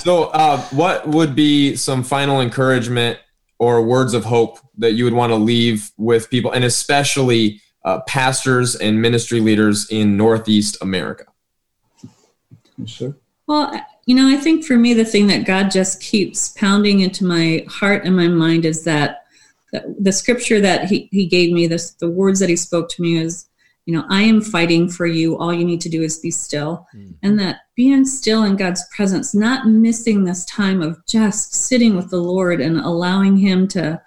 [0.00, 3.18] So, uh, what would be some final encouragement
[3.58, 8.00] or words of hope that you would want to leave with people, and especially uh,
[8.02, 11.24] pastors and ministry leaders in Northeast America?
[12.86, 13.16] Sure.
[13.46, 13.72] Well,
[14.06, 17.64] you know, I think for me, the thing that God just keeps pounding into my
[17.68, 19.24] heart and my mind is that
[19.98, 23.16] the scripture that he, he gave me, this, the words that he spoke to me
[23.16, 23.48] is,
[23.86, 25.36] you know, I am fighting for you.
[25.36, 26.86] All you need to do is be still.
[26.94, 27.12] Mm-hmm.
[27.22, 32.08] And that being still in God's presence, not missing this time of just sitting with
[32.08, 34.00] the Lord and allowing him to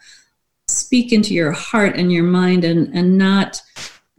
[0.67, 3.61] speak into your heart and your mind and, and not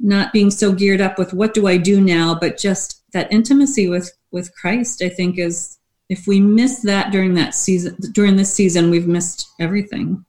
[0.01, 3.89] not being so geared up with what do I do now, but just that intimacy
[3.89, 8.53] with with Christ, I think is if we miss that during that season during this
[8.53, 10.25] season, we've missed everything.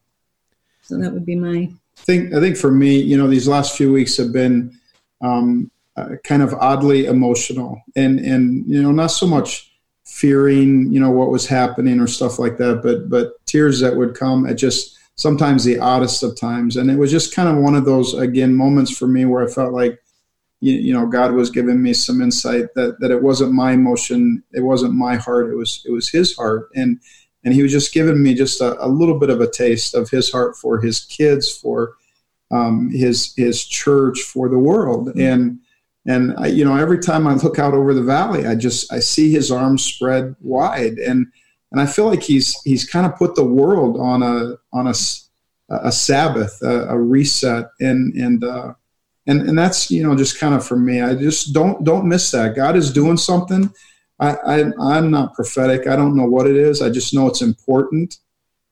[0.81, 3.77] So that would be my I think I think for me, you know, these last
[3.77, 4.77] few weeks have been
[5.21, 9.71] um, uh, kind of oddly emotional, and and you know, not so much
[10.05, 14.15] fearing, you know, what was happening or stuff like that, but but tears that would
[14.15, 17.75] come at just sometimes the oddest of times, and it was just kind of one
[17.75, 19.99] of those again moments for me where I felt like
[20.61, 24.43] you, you, know god was giving me some insight that that it wasn't my emotion
[24.51, 26.69] it wasn't my heart it was it was his heart.
[26.73, 27.01] And
[27.43, 30.09] and he was just giving me just a, a little bit of a taste of
[30.09, 31.95] his heart for his kids for
[32.51, 35.09] um, his his church for the world.
[35.09, 35.19] Mm-hmm.
[35.19, 35.59] and
[36.05, 38.99] and I, you know every time i look out over the valley i just i
[38.99, 40.97] see his arms spread wide.
[40.97, 41.27] And
[41.71, 44.93] and i feel like he's he's kind of put the world on a on a
[45.69, 47.67] a sabbath a, a reset.
[47.79, 48.73] And and uh,
[49.27, 51.01] and and that's you know just kind of for me.
[51.01, 52.55] I just don't don't miss that.
[52.55, 53.71] God is doing something.
[54.21, 54.35] I,
[54.77, 55.87] I am not prophetic.
[55.87, 56.81] I don't know what it is.
[56.81, 58.17] I just know it's important.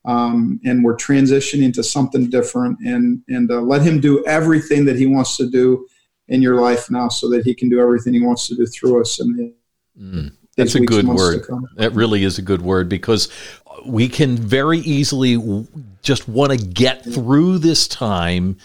[0.04, 2.78] Um, and we're transitioning to something different.
[2.80, 5.86] And and uh, let him do everything that he wants to do
[6.28, 9.00] in your life now so that he can do everything he wants to do through
[9.00, 9.18] us.
[9.20, 9.54] And
[9.98, 13.28] mm, that's a good word that really is a good word because
[13.86, 15.66] we can very easily
[16.02, 18.56] just want to get through this time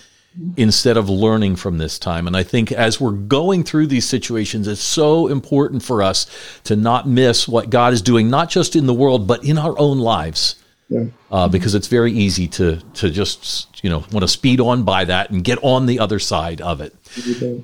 [0.57, 2.25] instead of learning from this time.
[2.25, 6.25] And I think as we're going through these situations, it's so important for us
[6.63, 9.77] to not miss what God is doing, not just in the world, but in our
[9.77, 10.55] own lives.
[10.89, 11.05] Yeah.
[11.33, 15.03] Uh, because it's very easy to to just you know want to speed on by
[15.03, 16.95] that and get on the other side of it.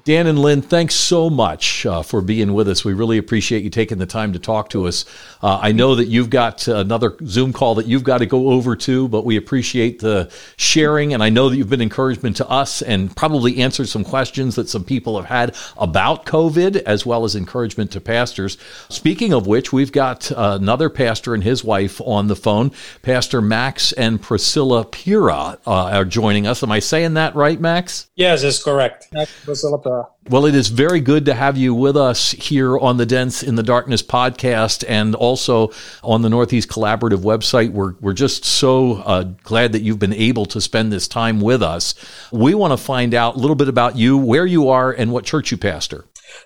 [0.03, 2.86] Dan and Lynn, thanks so much uh, for being with us.
[2.86, 5.05] We really appreciate you taking the time to talk to us.
[5.41, 8.75] Uh, I know that you've got another Zoom call that you've got to go over
[8.75, 11.13] to, but we appreciate the sharing.
[11.13, 14.69] And I know that you've been encouragement to us and probably answered some questions that
[14.69, 18.58] some people have had about COVID, as well as encouragement to pastors.
[18.89, 22.71] Speaking of which, we've got another pastor and his wife on the phone.
[23.01, 26.63] Pastor Max and Priscilla Pira uh, are joining us.
[26.63, 28.10] Am I saying that right, Max?
[28.15, 29.10] Yes, that's correct.
[29.12, 30.08] Max Priscilla Pira.
[30.30, 33.56] Well, it is very good to have you with us here on the Dents in
[33.56, 37.72] the Darkness podcast and also on the Northeast Collaborative website.
[37.72, 41.62] We're, we're just so uh, glad that you've been able to spend this time with
[41.62, 41.95] us.
[42.32, 45.26] We want to find out a little bit about you, where you are, and what
[45.26, 46.06] church you pastor.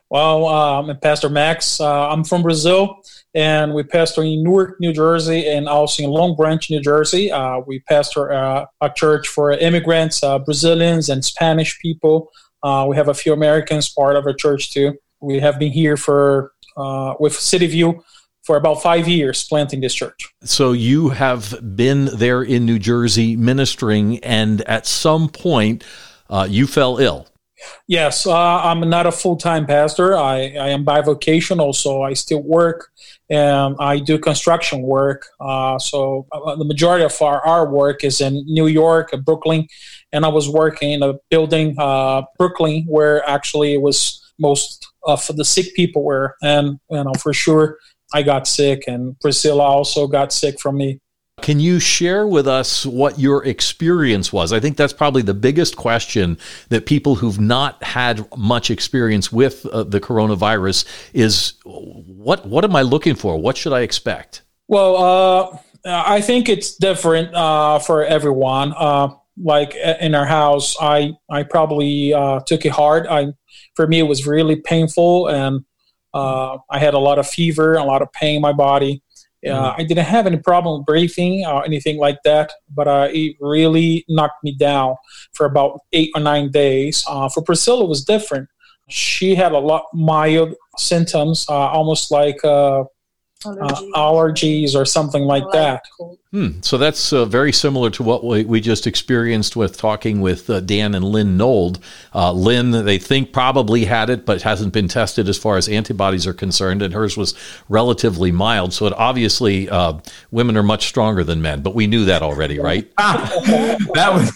[0.09, 1.79] Well, uh, I'm Pastor Max.
[1.79, 6.35] Uh, I'm from Brazil and we pastor in Newark, New Jersey, and also in Long
[6.35, 7.31] Branch, New Jersey.
[7.31, 12.31] Uh, we pastor uh, a church for immigrants, uh, Brazilians, and Spanish people.
[12.61, 14.93] Uh, we have a few Americans part of our church too.
[15.19, 18.03] We have been here for uh, with City View
[18.43, 20.33] for about five years planting this church.
[20.43, 25.83] So you have been there in New Jersey ministering, and at some point
[26.29, 27.27] uh, you fell ill.
[27.87, 30.17] Yes, uh, I'm not a full time pastor.
[30.17, 32.89] I, I am bivocational, so I still work
[33.33, 35.25] and I do construction work.
[35.39, 39.67] Uh, so uh, the majority of our, our work is in New York, Brooklyn,
[40.11, 45.25] and I was working in a building, uh, Brooklyn, where actually it was most of
[45.35, 47.79] the sick people were, and you know for sure
[48.13, 50.99] I got sick, and Priscilla also got sick from me.
[51.41, 54.53] Can you share with us what your experience was?
[54.53, 56.37] I think that's probably the biggest question
[56.69, 62.75] that people who've not had much experience with uh, the coronavirus is what what am
[62.75, 63.37] I looking for?
[63.37, 64.43] What should I expect?
[64.67, 68.73] Well, uh, I think it's different uh, for everyone.
[68.77, 69.09] Uh,
[69.41, 73.07] like in our house, I I probably uh, took it hard.
[73.07, 73.33] I
[73.75, 75.65] for me it was really painful, and
[76.13, 79.02] uh, I had a lot of fever, a lot of pain in my body.
[79.45, 84.05] Uh, I didn't have any problem breathing or anything like that, but uh, it really
[84.07, 84.95] knocked me down
[85.33, 87.03] for about eight or nine days.
[87.07, 88.47] Uh, for Priscilla, it was different.
[88.89, 92.83] She had a lot mild symptoms, uh, almost like uh,
[93.45, 93.91] Allergy.
[93.95, 95.83] allergies or something like, like that.
[96.33, 96.61] Hmm.
[96.61, 100.61] So that's uh, very similar to what we, we just experienced with talking with uh,
[100.61, 101.77] Dan and Lynn Nold.
[102.11, 106.25] Uh, Lynn, they think probably had it, but hasn't been tested as far as antibodies
[106.25, 107.35] are concerned, and hers was
[107.69, 108.73] relatively mild.
[108.73, 109.99] So it obviously, uh,
[110.31, 112.91] women are much stronger than men, but we knew that already, right?
[112.97, 113.31] ah,
[113.93, 114.31] that was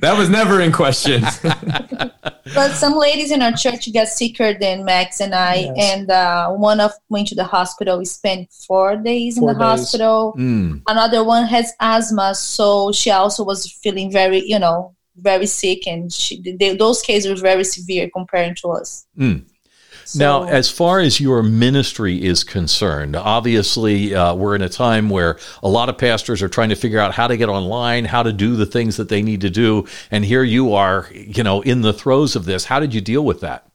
[0.00, 1.22] that was never in question.
[2.54, 5.94] but some ladies in our church got sicker than Max and I, yes.
[5.94, 7.96] and uh, one of went to the hospital.
[7.96, 9.80] We spent four days four in the days.
[9.80, 10.34] hospital.
[10.36, 10.82] Mm.
[10.86, 15.86] Another one one has asthma, so she also was feeling very, you know, very sick,
[15.86, 19.06] and she, they, those cases were very severe comparing to us.
[19.18, 19.44] Mm.
[20.04, 25.10] So, now, as far as your ministry is concerned, obviously uh, we're in a time
[25.10, 28.22] where a lot of pastors are trying to figure out how to get online, how
[28.22, 31.60] to do the things that they need to do, and here you are, you know,
[31.60, 32.64] in the throes of this.
[32.64, 33.66] How did you deal with that?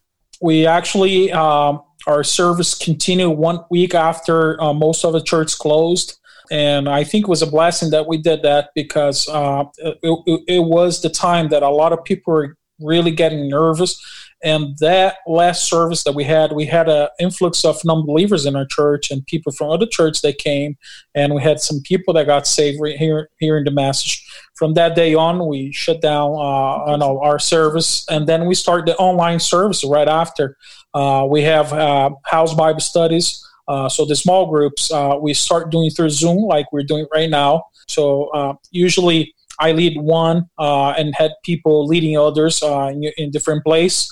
[0.42, 6.18] We actually um, our service continued one week after uh, most of the church closed
[6.52, 10.64] and I think it was a blessing that we did that because uh, it, it,
[10.64, 14.00] was the time that a lot of people were really getting nervous.
[14.44, 18.66] And that last service that we had, we had an influx of non-believers in our
[18.66, 20.76] church and people from other churches that came,
[21.16, 24.26] and we had some people that got saved here hearing the message.
[24.56, 28.98] From that day on, we shut down uh, our service, and then we started the
[28.98, 30.58] online service right after.
[30.94, 33.48] Uh, we have uh, house Bible studies.
[33.68, 37.30] Uh, so the small groups uh, we start doing through Zoom, like we're doing right
[37.30, 37.64] now.
[37.88, 43.32] So uh, usually I lead one uh, and had people leading others uh, in, in,
[43.32, 44.12] different place.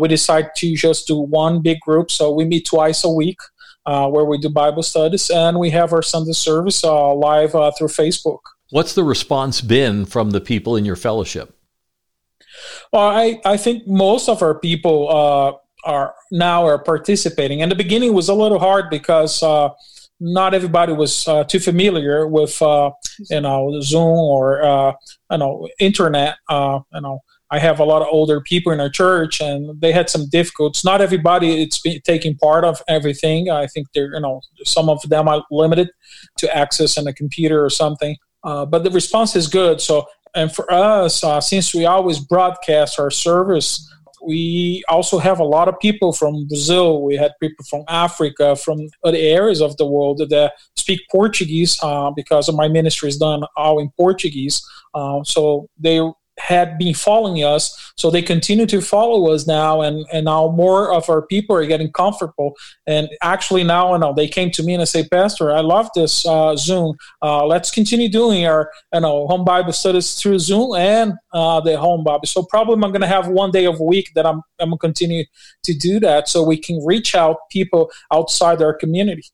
[0.00, 3.38] we decide to just do one big group, so we meet twice a week.
[3.84, 8.40] where we do Bible studies, and we have our Sunday service live through Facebook.
[8.70, 11.54] What's the response been from the people in your fellowship?
[12.92, 17.62] Well, I, I think most of our people are now are participating.
[17.62, 19.70] And the beginning was a little hard because uh,
[20.20, 22.90] not everybody was uh, too familiar with uh,
[23.30, 24.92] you know Zoom or uh,
[25.30, 26.36] you know internet.
[26.48, 27.20] Uh, you know,
[27.50, 30.84] I have a lot of older people in our church, and they had some difficulties.
[30.84, 33.50] Not everybody it's taking part of everything.
[33.50, 35.90] I think they're you know some of them are limited
[36.38, 38.16] to access on a computer or something.
[38.42, 39.80] Uh, but the response is good.
[39.80, 43.90] So, and for us, since we always broadcast our service
[44.26, 47.02] we also have a lot of people from Brazil.
[47.02, 52.10] We had people from Africa, from other areas of the world that speak Portuguese uh,
[52.10, 54.62] because my ministry is done all in Portuguese.
[54.94, 56.00] Uh, so they
[56.38, 57.92] had been following us.
[57.96, 61.66] So they continue to follow us now and and now more of our people are
[61.66, 62.54] getting comfortable.
[62.86, 66.26] And actually now know they came to me and I say pastor i love this
[66.26, 66.96] uh, zoom.
[67.22, 71.78] Uh, let's continue doing our you know home bible studies through zoom and uh, the
[71.78, 72.26] home bible.
[72.26, 74.78] So probably i'm going to have one day of a week that i'm, I'm going
[74.78, 75.24] to continue
[75.64, 79.24] to do that so we can reach out people outside our community.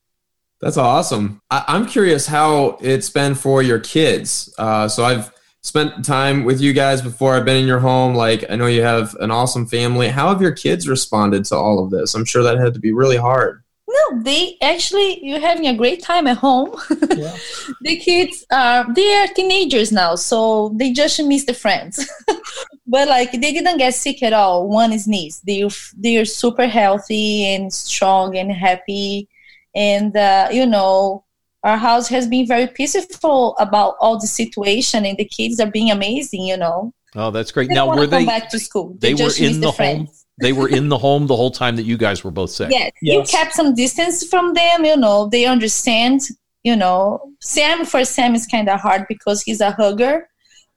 [0.61, 1.41] That's awesome.
[1.49, 4.53] I- am curious how it's been for your kids.
[4.57, 7.35] Uh, so i've spent time with you guys before.
[7.35, 8.15] I've been in your home.
[8.15, 10.09] Like, I know you have an awesome family.
[10.09, 12.13] How have your kids responded to all of this?
[12.15, 13.63] I'm sure that had to be really hard.
[13.87, 16.75] No, they actually you're having a great time at home.
[16.89, 17.35] Yeah.
[17.81, 22.09] the kids are they are teenagers now, so they just miss the friends.
[22.87, 24.69] but like they didn't get sick at all.
[24.69, 25.39] One is niece.
[25.41, 29.27] They they are super healthy and strong and happy,
[29.75, 31.25] and uh, you know
[31.63, 35.91] our house has been very peaceful about all the situation and the kids are being
[35.91, 36.93] amazing you know.
[37.15, 37.69] Oh that's great.
[37.69, 38.95] They now were they back to school.
[38.99, 40.07] They, they were in the, home?
[40.41, 42.69] they were in the home the whole time that you guys were both sick?
[42.71, 43.15] Yes, yes.
[43.31, 45.27] you kept some distance from them you know.
[45.27, 46.21] They understand
[46.63, 47.33] you know.
[47.41, 50.27] Sam for sam is kind of hard because he's a hugger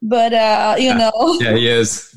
[0.02, 1.38] but uh you know.
[1.40, 2.10] Yeah he is.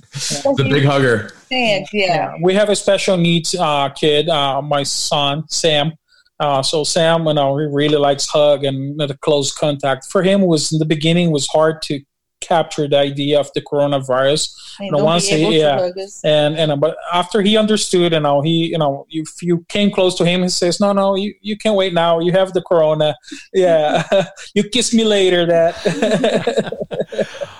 [0.43, 1.31] The big hugger.
[1.51, 1.85] yeah.
[1.93, 2.33] yeah.
[2.41, 5.93] we have a special needs uh kid uh my son sam
[6.39, 10.05] uh, so Sam, you know, he really likes hug and the close contact.
[10.05, 11.99] For him, was in the beginning was hard to
[12.39, 14.55] capture the idea of the coronavirus.
[14.79, 15.89] You know, once he, yeah,
[16.23, 20.15] and and but after he understood, you know, he, you know, if you came close
[20.15, 22.19] to him, he says, "No, no, you, you can't wait now.
[22.19, 23.15] You have the corona.
[23.53, 24.03] Yeah,
[24.53, 25.73] you kiss me later." That.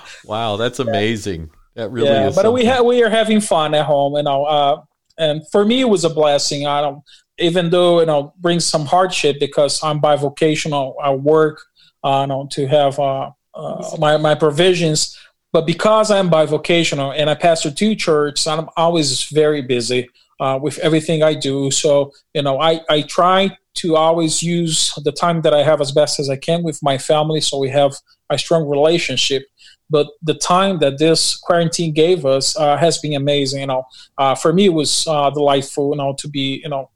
[0.24, 1.50] wow, that's amazing.
[1.74, 2.36] That really yeah, is.
[2.36, 4.44] But we ha- we are having fun at home, you know.
[4.44, 4.82] Uh,
[5.18, 6.66] and for me, it was a blessing.
[6.66, 7.02] I don't
[7.38, 11.62] even though you know brings some hardship because I'm bivocational, I work
[12.04, 15.18] uh, you know, to have uh, uh, my my provisions.
[15.52, 20.08] But because I'm bivocational and I pastor two churches, I'm always very busy
[20.40, 21.70] uh, with everything I do.
[21.70, 25.92] So you know, I I try to always use the time that I have as
[25.92, 27.94] best as I can with my family, so we have
[28.30, 29.44] a strong relationship
[29.90, 33.60] but the time that this quarantine gave us uh, has been amazing.
[33.60, 33.86] You know,
[34.18, 35.92] uh, for me, it was delightful.
[35.92, 36.90] You know, to be you know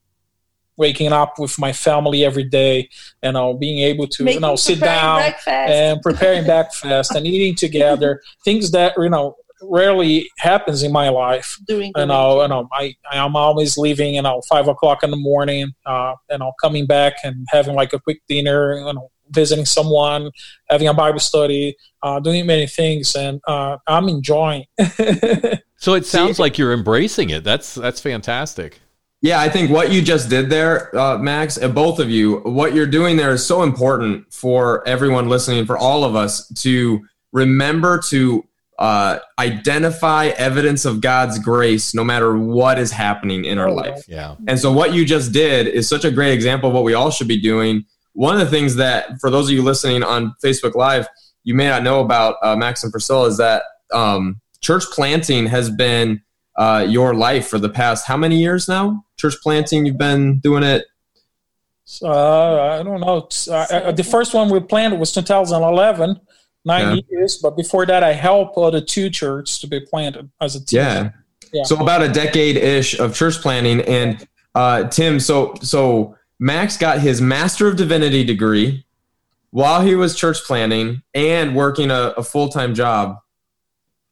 [0.77, 2.89] waking up with my family every day,
[3.23, 5.47] you know, being able to Making- you know sit down breakfast.
[5.49, 11.57] and preparing breakfast and eating together, things that you know rarely happens in my life.
[11.69, 12.43] during You know, week.
[12.43, 16.39] you know, I I'm always leaving, you know, five o'clock in the morning, uh, you
[16.39, 20.31] know, coming back and having like a quick dinner, you know, visiting someone,
[20.69, 24.65] having a Bible study, uh, doing many things, and uh, I'm enjoying.
[25.77, 27.43] So it sounds like you're embracing it.
[27.43, 28.81] That's that's fantastic.
[29.23, 32.75] Yeah, I think what you just did there, uh, Max, and both of you, what
[32.75, 37.01] you're doing there is so important for everyone listening, for all of us to
[37.31, 38.45] remember to
[38.81, 44.03] uh, identify evidence of God's grace no matter what is happening in our Oh, life.
[44.09, 44.35] Yeah.
[44.49, 47.13] And so, what you just did is such a great example of what we all
[47.13, 47.85] should be doing.
[48.15, 51.07] One of the things that, for those of you listening on Facebook Live,
[51.45, 53.63] you may not know about uh, Max and Priscilla is that
[53.93, 56.21] um, church planting has been
[56.57, 59.05] uh, your life for the past how many years now?
[59.17, 60.85] Church planting, you've been doing it.
[62.03, 63.29] Uh, I don't know.
[63.49, 66.19] Uh, uh, the first one we planned was 2011,
[66.65, 67.03] nine Yeah.
[67.11, 67.39] years.
[67.43, 70.81] But before that, I helped other two churches to be planted as a team.
[70.81, 71.11] Yeah.
[71.53, 71.65] Yeah.
[71.65, 75.21] So about a decade ish of church planting, and uh, Tim.
[75.21, 78.87] So so Max got his Master of Divinity degree
[79.51, 83.19] while he was church planting and working a, a full time job,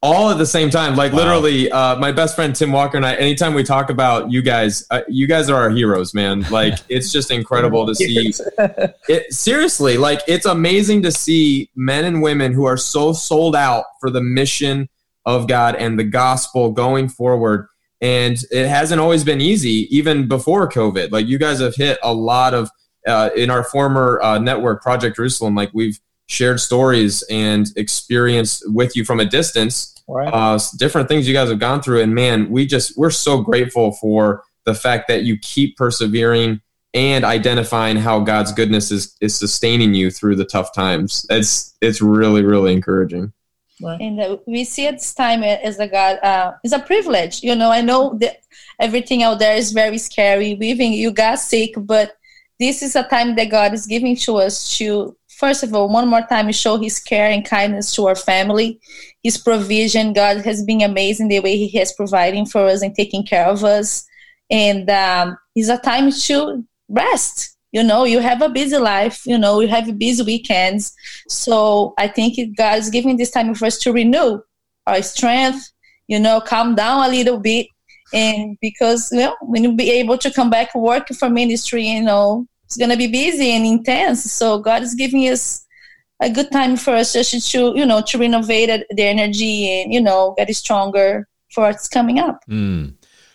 [0.02, 0.96] all at the same time.
[0.96, 1.18] Like Wow.
[1.18, 3.14] literally, uh, my best friend Tim Walker and I.
[3.16, 6.42] Anytime we talk about you guys, uh, you guys are our heroes, man.
[6.50, 8.32] Like it's just incredible to see.
[9.08, 13.84] It, seriously, like it's amazing to see men and women who are so sold out
[14.00, 14.88] for the mission
[15.26, 17.66] of God and the gospel going forward.
[18.00, 21.10] And it hasn't always been easy, even before COVID.
[21.12, 22.70] Like you guys have hit a lot of
[23.06, 25.54] uh, in our former uh, network, Project Jerusalem.
[25.54, 26.00] Like we've
[26.30, 30.28] shared stories and experience with you from a distance Right.
[30.32, 32.00] uh, different things you guys have gone through.
[32.00, 36.60] And man, we just we're so grateful for the fact that you keep persevering
[36.94, 41.24] and identifying how God's goodness is is sustaining you through the tough times.
[41.30, 43.32] It's it's really really encouraging.
[43.82, 47.42] and uh, we see at this time as a God uh, is a privilege.
[47.44, 48.40] You know, I know that
[48.80, 50.54] everything out there is very scary.
[50.54, 52.16] We even you got sick, but
[52.58, 56.06] this is a time that God is giving to us to first of all, one
[56.06, 58.78] more time, show His care and kindness to our family,
[59.22, 60.12] His provision.
[60.12, 63.64] God has been amazing the way He has providing for us and taking care of
[63.64, 64.06] us,
[64.50, 67.56] and um, it's a time to rest.
[67.72, 69.24] You know, you have a busy life.
[69.24, 70.92] You know, you have busy weekends.
[71.28, 74.40] So I think God is giving this time for us to renew
[74.88, 75.70] our strength,
[76.08, 77.68] you know, calm down a little bit.
[78.12, 82.02] And because, you know, when you be able to come back work for ministry, you
[82.02, 84.30] know, it's going to be busy and intense.
[84.30, 85.66] So God is giving us
[86.20, 90.00] a good time for us just to, you know, to renovate the energy and, you
[90.00, 92.44] know, get stronger for what's coming up.
[92.48, 92.94] Mm.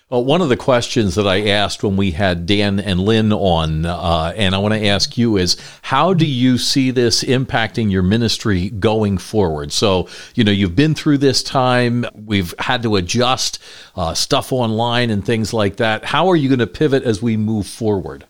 [0.10, 3.86] Well, one of the questions that I asked when we had Dan and Lynn on,
[3.86, 8.04] uh, and I want to ask you is how do you see this impacting your
[8.04, 9.74] ministry going forward?
[9.74, 13.60] So, you know, you've been through this time, we've had to adjust
[13.98, 16.06] uh, stuff online and things like that.
[16.06, 18.26] How are you going to pivot as we move forward?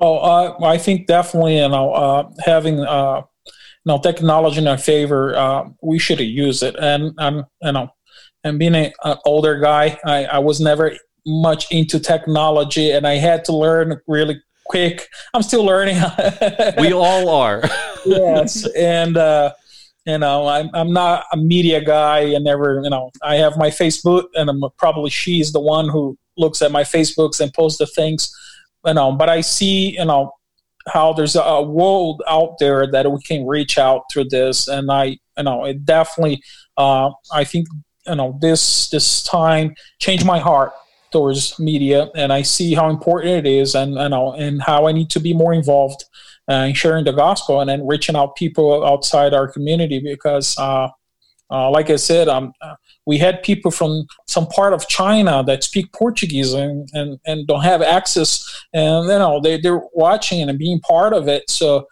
[0.00, 3.52] Well, uh, I think definitely, you know, uh, having uh, you
[3.84, 6.74] know technology in our favor, uh, we should use it.
[6.80, 7.90] And I'm, you know,
[8.42, 8.92] and being an
[9.26, 10.92] older guy, I, I was never
[11.26, 15.06] much into technology, and I had to learn really quick.
[15.34, 16.00] I'm still learning.
[16.78, 17.62] We all are.
[18.06, 19.52] yes, and uh,
[20.06, 23.68] you know, I'm I'm not a media guy, and never, you know, I have my
[23.68, 27.86] Facebook, and I'm probably she's the one who looks at my Facebooks and posts the
[27.86, 28.34] things,
[28.84, 29.12] you know.
[29.12, 30.32] But I see, you know,
[30.88, 35.18] how there's a, world out there that we can reach out through this, and I,
[35.36, 36.42] you know, it definitely,
[36.76, 37.68] uh, I think,
[38.06, 40.72] you know, this this time changed my heart
[41.12, 44.92] towards media, and I see how important it is, and you know, and how I
[44.92, 46.04] need to be more involved
[46.50, 50.88] uh, in sharing the gospel and then reaching out people outside our community because uh,
[51.50, 52.74] uh, like i said um, uh,
[53.06, 57.62] we had people from some part of china that speak portuguese and, and, and don't
[57.62, 61.48] have access and you know they, they're watching and being part of it.
[61.50, 61.86] So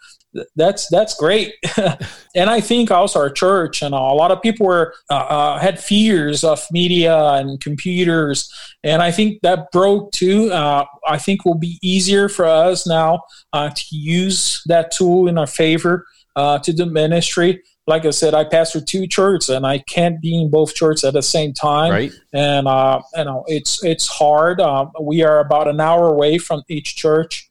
[0.55, 1.55] that's that's great.
[2.35, 5.79] And i think also our church and a lot of people were uh, uh, had
[5.79, 8.47] fears of media and computers.
[8.83, 10.51] And i think that broke too.
[10.51, 15.39] Uh, i think will be easier for us now uh, to use that tool in
[15.39, 16.05] our favor
[16.35, 17.63] uh, to the ministry.
[17.89, 21.13] Like I said, I pastor two churches, and I can't be in both churches at
[21.13, 21.91] the same time.
[21.91, 22.11] Right?
[22.31, 24.61] And uh, you know, it's it's hard.
[24.61, 27.49] Um, we are about an hour away from each church,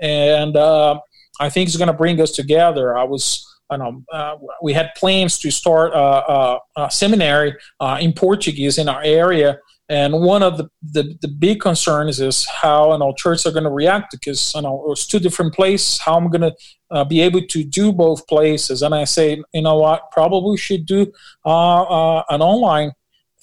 [0.00, 1.00] and uh,
[1.40, 2.96] I think it's going to bring us together.
[2.96, 3.44] I was.
[3.70, 8.78] I know, uh, we had plans to start a, a, a seminary uh, in Portuguese
[8.78, 9.58] in our area,
[9.88, 13.64] and one of the, the, the big concerns is how you know churches are going
[13.64, 15.98] to react because you know it's two different places.
[15.98, 16.54] How I'm going to
[16.90, 18.82] uh, be able to do both places?
[18.82, 20.10] And I say, you know what?
[20.10, 21.10] Probably should do
[21.44, 22.92] uh, uh, an online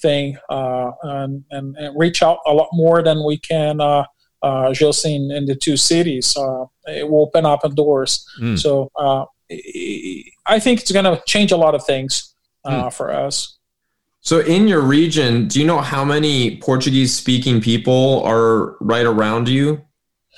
[0.00, 4.04] thing uh, and, and, and, reach out a lot more than we can uh,
[4.42, 6.36] uh, just in, in the two cities.
[6.86, 8.24] it will open up doors.
[8.38, 8.58] Mm.
[8.58, 8.90] So
[10.46, 12.34] I think it's going to change a lot of things
[12.64, 12.92] mm.
[12.92, 13.55] for us.
[14.26, 19.48] So, in your region, do you know how many Portuguese speaking people are right around
[19.48, 19.80] you?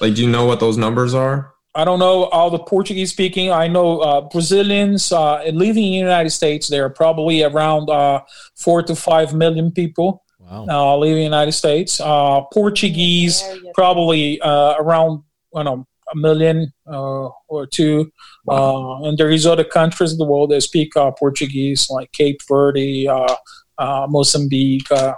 [0.03, 1.55] Like, do you know what those numbers are?
[1.75, 3.51] I don't know all the Portuguese speaking.
[3.51, 6.69] I know uh, Brazilians uh, living in the United States.
[6.69, 8.21] There are probably around uh,
[8.57, 10.67] four to five million people wow.
[10.69, 11.99] Uh, living in the United States.
[11.99, 15.23] Uh, Portuguese probably uh, around
[15.57, 18.13] I don't know a million or two.
[18.45, 19.03] Wow.
[19.05, 23.09] and there is other countries in the world that speak Portuguese, like Cape Verde
[23.79, 25.15] uh, Mozambique, uh,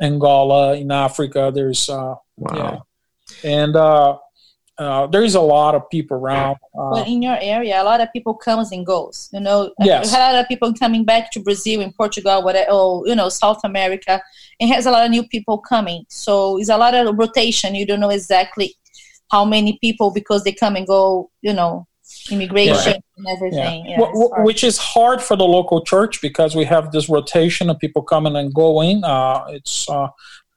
[0.00, 1.50] Angola in Africa.
[1.54, 2.54] There's uh, wow.
[2.54, 4.18] yeah, and uh,
[4.78, 6.56] uh, there is a lot of people around.
[6.78, 9.30] Uh, but in your area, a lot of people comes and goes.
[9.32, 10.14] You know, yes.
[10.14, 13.60] a lot of people coming back to Brazil and Portugal, whatever, or you know, South
[13.64, 14.20] America.
[14.58, 17.74] It has a lot of new people coming, so it's a lot of rotation.
[17.74, 18.74] You don't know exactly
[19.30, 21.30] how many people because they come and go.
[21.40, 21.86] You know,
[22.30, 23.04] immigration right.
[23.16, 23.86] and everything.
[23.86, 23.98] Yeah.
[24.00, 28.02] Yeah, which is hard for the local church because we have this rotation of people
[28.02, 29.04] coming and going.
[29.04, 30.08] Uh, it's uh,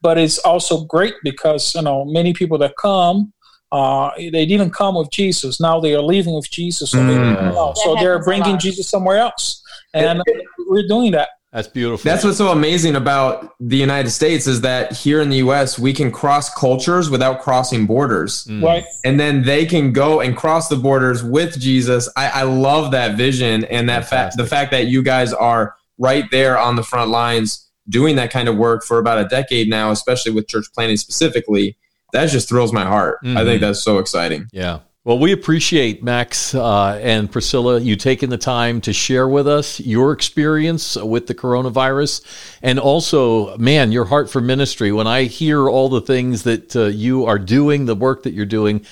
[0.01, 3.33] but it's also great because you know many people that come.
[3.71, 5.59] Uh, they didn't come with Jesus.
[5.59, 7.75] Now they are leaving with Jesus, so, mm.
[7.75, 9.61] they, so they're bringing Jesus somewhere else,
[9.93, 10.23] and
[10.67, 11.29] we're doing that.
[11.51, 12.07] That's beautiful.
[12.07, 15.93] That's what's so amazing about the United States is that here in the US, we
[15.93, 18.45] can cross cultures without crossing borders.
[18.45, 18.63] Mm.
[18.63, 18.85] Right.
[19.03, 22.07] And then they can go and cross the borders with Jesus.
[22.15, 26.25] I, I love that vision and that fact the fact that you guys are right
[26.29, 29.89] there on the front lines doing that kind of work for about a decade now,
[29.89, 31.75] especially with church planting specifically.
[32.13, 33.23] That just thrills my heart.
[33.23, 33.37] Mm-hmm.
[33.37, 34.47] I think that's so exciting.
[34.51, 34.79] Yeah.
[35.09, 39.79] Well, we appreciate Max uh, and Priscilla you taking the time to share with us
[39.79, 42.23] your experience with the coronavirus,
[42.61, 44.91] and also, man, your heart for ministry.
[44.91, 48.45] When I hear all the things that uh, you are doing, the work that you're
[48.45, 48.85] doing,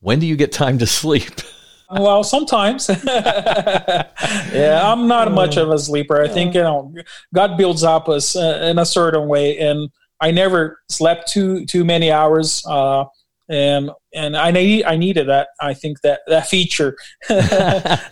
[0.00, 1.40] when do you get time to sleep?
[1.88, 2.90] well, sometimes.
[3.06, 6.20] yeah, I'm not much of a sleeper.
[6.20, 6.92] I think you know
[7.32, 9.88] God builds up us uh, in a certain way, and
[10.20, 12.60] I never slept too too many hours.
[12.66, 13.04] Uh,
[13.50, 15.48] and and I need I needed that.
[15.60, 16.96] I think that that feature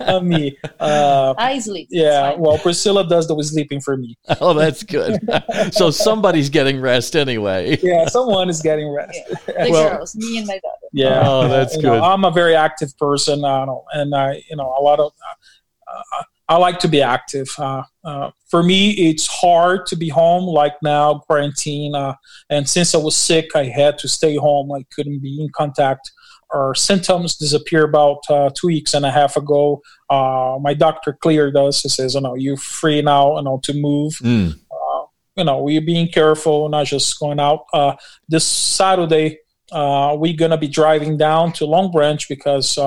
[0.00, 0.58] of me.
[0.80, 1.88] Uh, I sleep.
[1.90, 2.34] Yeah.
[2.34, 4.16] Well, Priscilla does the sleeping for me.
[4.40, 5.20] Oh, that's good.
[5.72, 7.78] so somebody's getting rest anyway.
[7.82, 9.18] yeah, someone is getting rest.
[9.48, 9.64] Yeah.
[9.64, 10.88] The well, girls, me and my daughter.
[10.92, 11.22] Yeah.
[11.24, 11.84] Oh, that's good.
[11.84, 13.44] Know, I'm a very active person.
[13.44, 15.12] I don't, and I, you know, a lot of.
[15.88, 17.48] Uh, I like to be active.
[17.58, 21.94] Uh, uh, for me, it's hard to be home like now, quarantine.
[21.94, 22.14] Uh,
[22.48, 24.72] and since I was sick, I had to stay home.
[24.72, 26.10] I couldn't be in contact.
[26.54, 29.82] Our symptoms disappeared about uh, two weeks and a half ago.
[30.08, 31.82] Uh, my doctor cleared us.
[31.82, 33.36] He says, "You know, you're free now.
[33.36, 34.58] You know, to move." Mm.
[35.36, 37.66] you know, we're being careful, not just going out.
[38.26, 39.38] this Saturday,
[39.70, 42.78] we're gonna be driving down to Long Branch because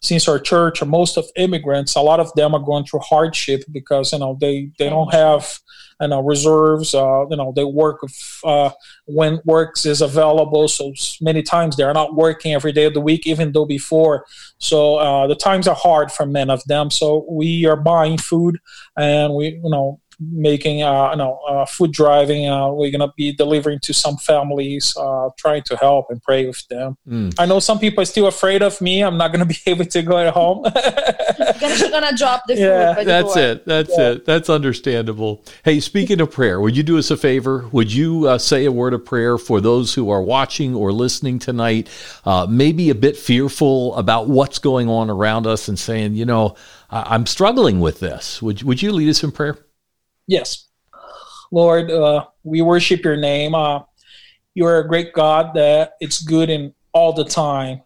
[0.00, 4.12] since our church most of immigrants, a lot of them are going through hardship because
[4.12, 5.58] you know they they don't have
[6.00, 6.94] you know reserves.
[6.94, 8.00] Uh, you know they work
[8.44, 8.70] uh,
[9.06, 10.68] when works is available.
[10.68, 14.26] So many times they are not working every day of the week, even though before.
[14.58, 16.90] So uh, the times are hard for many of them.
[16.90, 18.58] So we are buying food,
[18.96, 22.48] and we you know making uh, you know uh, food driving.
[22.48, 26.66] Uh, we're gonna be delivering to some families, uh, trying to help and pray with
[26.68, 26.96] them.
[27.08, 27.34] Mm.
[27.38, 29.02] I know some people are still afraid of me.
[29.02, 30.64] I'm not gonna be able to go at home.
[31.60, 32.60] You're gonna drop the food.
[32.60, 33.66] Yeah, that's it.
[33.66, 34.10] That's yeah.
[34.12, 34.24] it.
[34.24, 35.44] That's understandable.
[35.64, 37.68] Hey, speaking of prayer, would you do us a favor?
[37.72, 41.38] Would you uh, say a word of prayer for those who are watching or listening
[41.38, 41.88] tonight?
[42.24, 46.56] Uh, maybe a bit fearful about what's going on around us, and saying, you know,
[46.88, 48.40] I'm struggling with this.
[48.40, 49.58] Would Would you lead us in prayer?
[50.26, 50.66] Yes.
[51.52, 53.54] Lord, uh, we worship your name.
[53.54, 53.80] Uh,
[54.54, 57.82] you are a great God that it's good in all the time.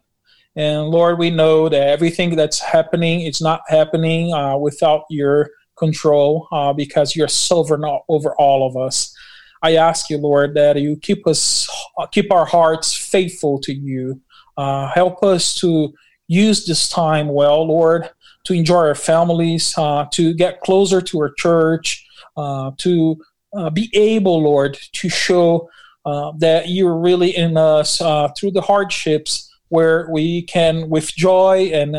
[0.55, 6.47] And Lord, we know that everything that's happening is not happening uh, without your control
[6.51, 9.15] uh, because you're sovereign over all of us.
[9.63, 11.69] I ask you, Lord, that you keep us,
[12.11, 14.19] keep our hearts faithful to you.
[14.57, 15.93] Uh, help us to
[16.27, 18.09] use this time well, Lord,
[18.45, 23.21] to enjoy our families, uh, to get closer to our church, uh, to
[23.53, 25.69] uh, be able, Lord, to show
[26.05, 27.97] uh, that you're really in us
[28.37, 31.95] through the hardships where we can, with joy and,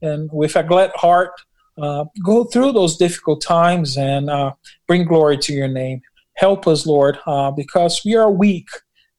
[0.00, 1.32] and with a glad heart,
[1.76, 4.30] go through those difficult times and
[4.86, 6.00] bring glory to your name.
[6.36, 8.68] help us, Lord, uh, because we are weak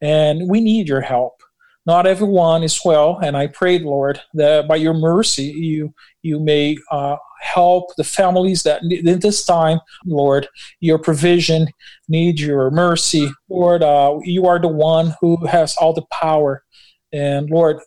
[0.01, 1.41] and we need your help.
[1.85, 6.77] Not everyone is well, and I pray, Lord, that by your mercy you you may
[6.89, 10.47] uh, help the families that in this time, Lord,
[10.79, 11.67] your provision
[12.07, 13.83] need your mercy, Lord.
[13.83, 16.63] Uh, you are the one who has all the power,
[17.11, 17.79] and Lord,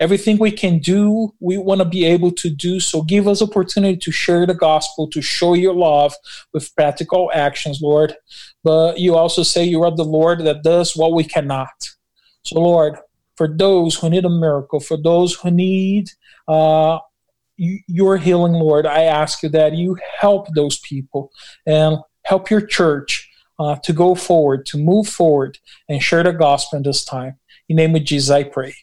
[0.00, 2.80] everything we can do we want to be able to do.
[2.80, 6.14] So give us opportunity to share the gospel to show your love
[6.52, 8.14] with practical actions lord.
[8.64, 11.88] But you also say you are the lord that does what we cannot.
[12.44, 12.96] So lord
[13.36, 16.10] for those who need a miracle for those who need
[16.48, 16.98] uh,
[17.56, 21.30] your healing lord i ask you that you help those people
[21.66, 26.76] and help your church uh, to go forward to move forward and share the gospel
[26.76, 27.38] in this time
[27.68, 28.74] in the name of jesus i pray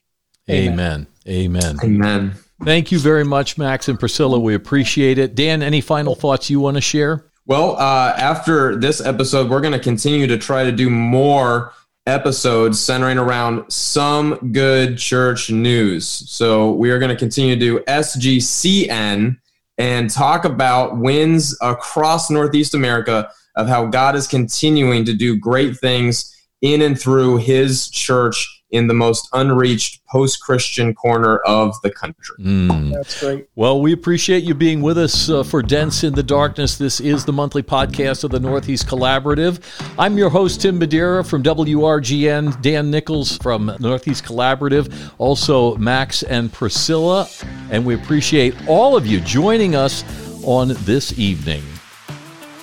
[0.50, 1.08] Amen.
[1.28, 1.78] Amen.
[1.84, 2.36] Amen.
[2.64, 4.40] Thank you very much, Max and Priscilla.
[4.40, 5.36] We appreciate it.
[5.36, 7.26] Dan, any final thoughts you want to share?
[7.46, 11.74] Well, uh, after this episode, we're going to continue to try to do more
[12.08, 16.08] episodes centering around some good church news.
[16.08, 19.38] So we are going to continue to do SGCN
[19.78, 25.78] and talk about wins across Northeast America of how God is continuing to do great
[25.78, 31.92] things in and through his church in the most unreached post Christian corner of the
[31.92, 32.36] country.
[32.40, 32.94] Mm.
[32.94, 33.48] That's great.
[33.56, 36.78] Well, we appreciate you being with us uh, for Dents in the Darkness.
[36.78, 39.62] This is the monthly podcast of the Northeast Collaborative.
[40.00, 46.52] I'm your host, Tim Madeira from WRGN, Dan Nichols from Northeast Collaborative, also Max and
[46.52, 47.28] Priscilla.
[47.70, 50.04] And we appreciate all of you joining us
[50.44, 51.62] on this evening.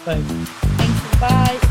[0.05, 0.45] Thank you.
[0.45, 1.21] Thank you.
[1.21, 1.68] Bye.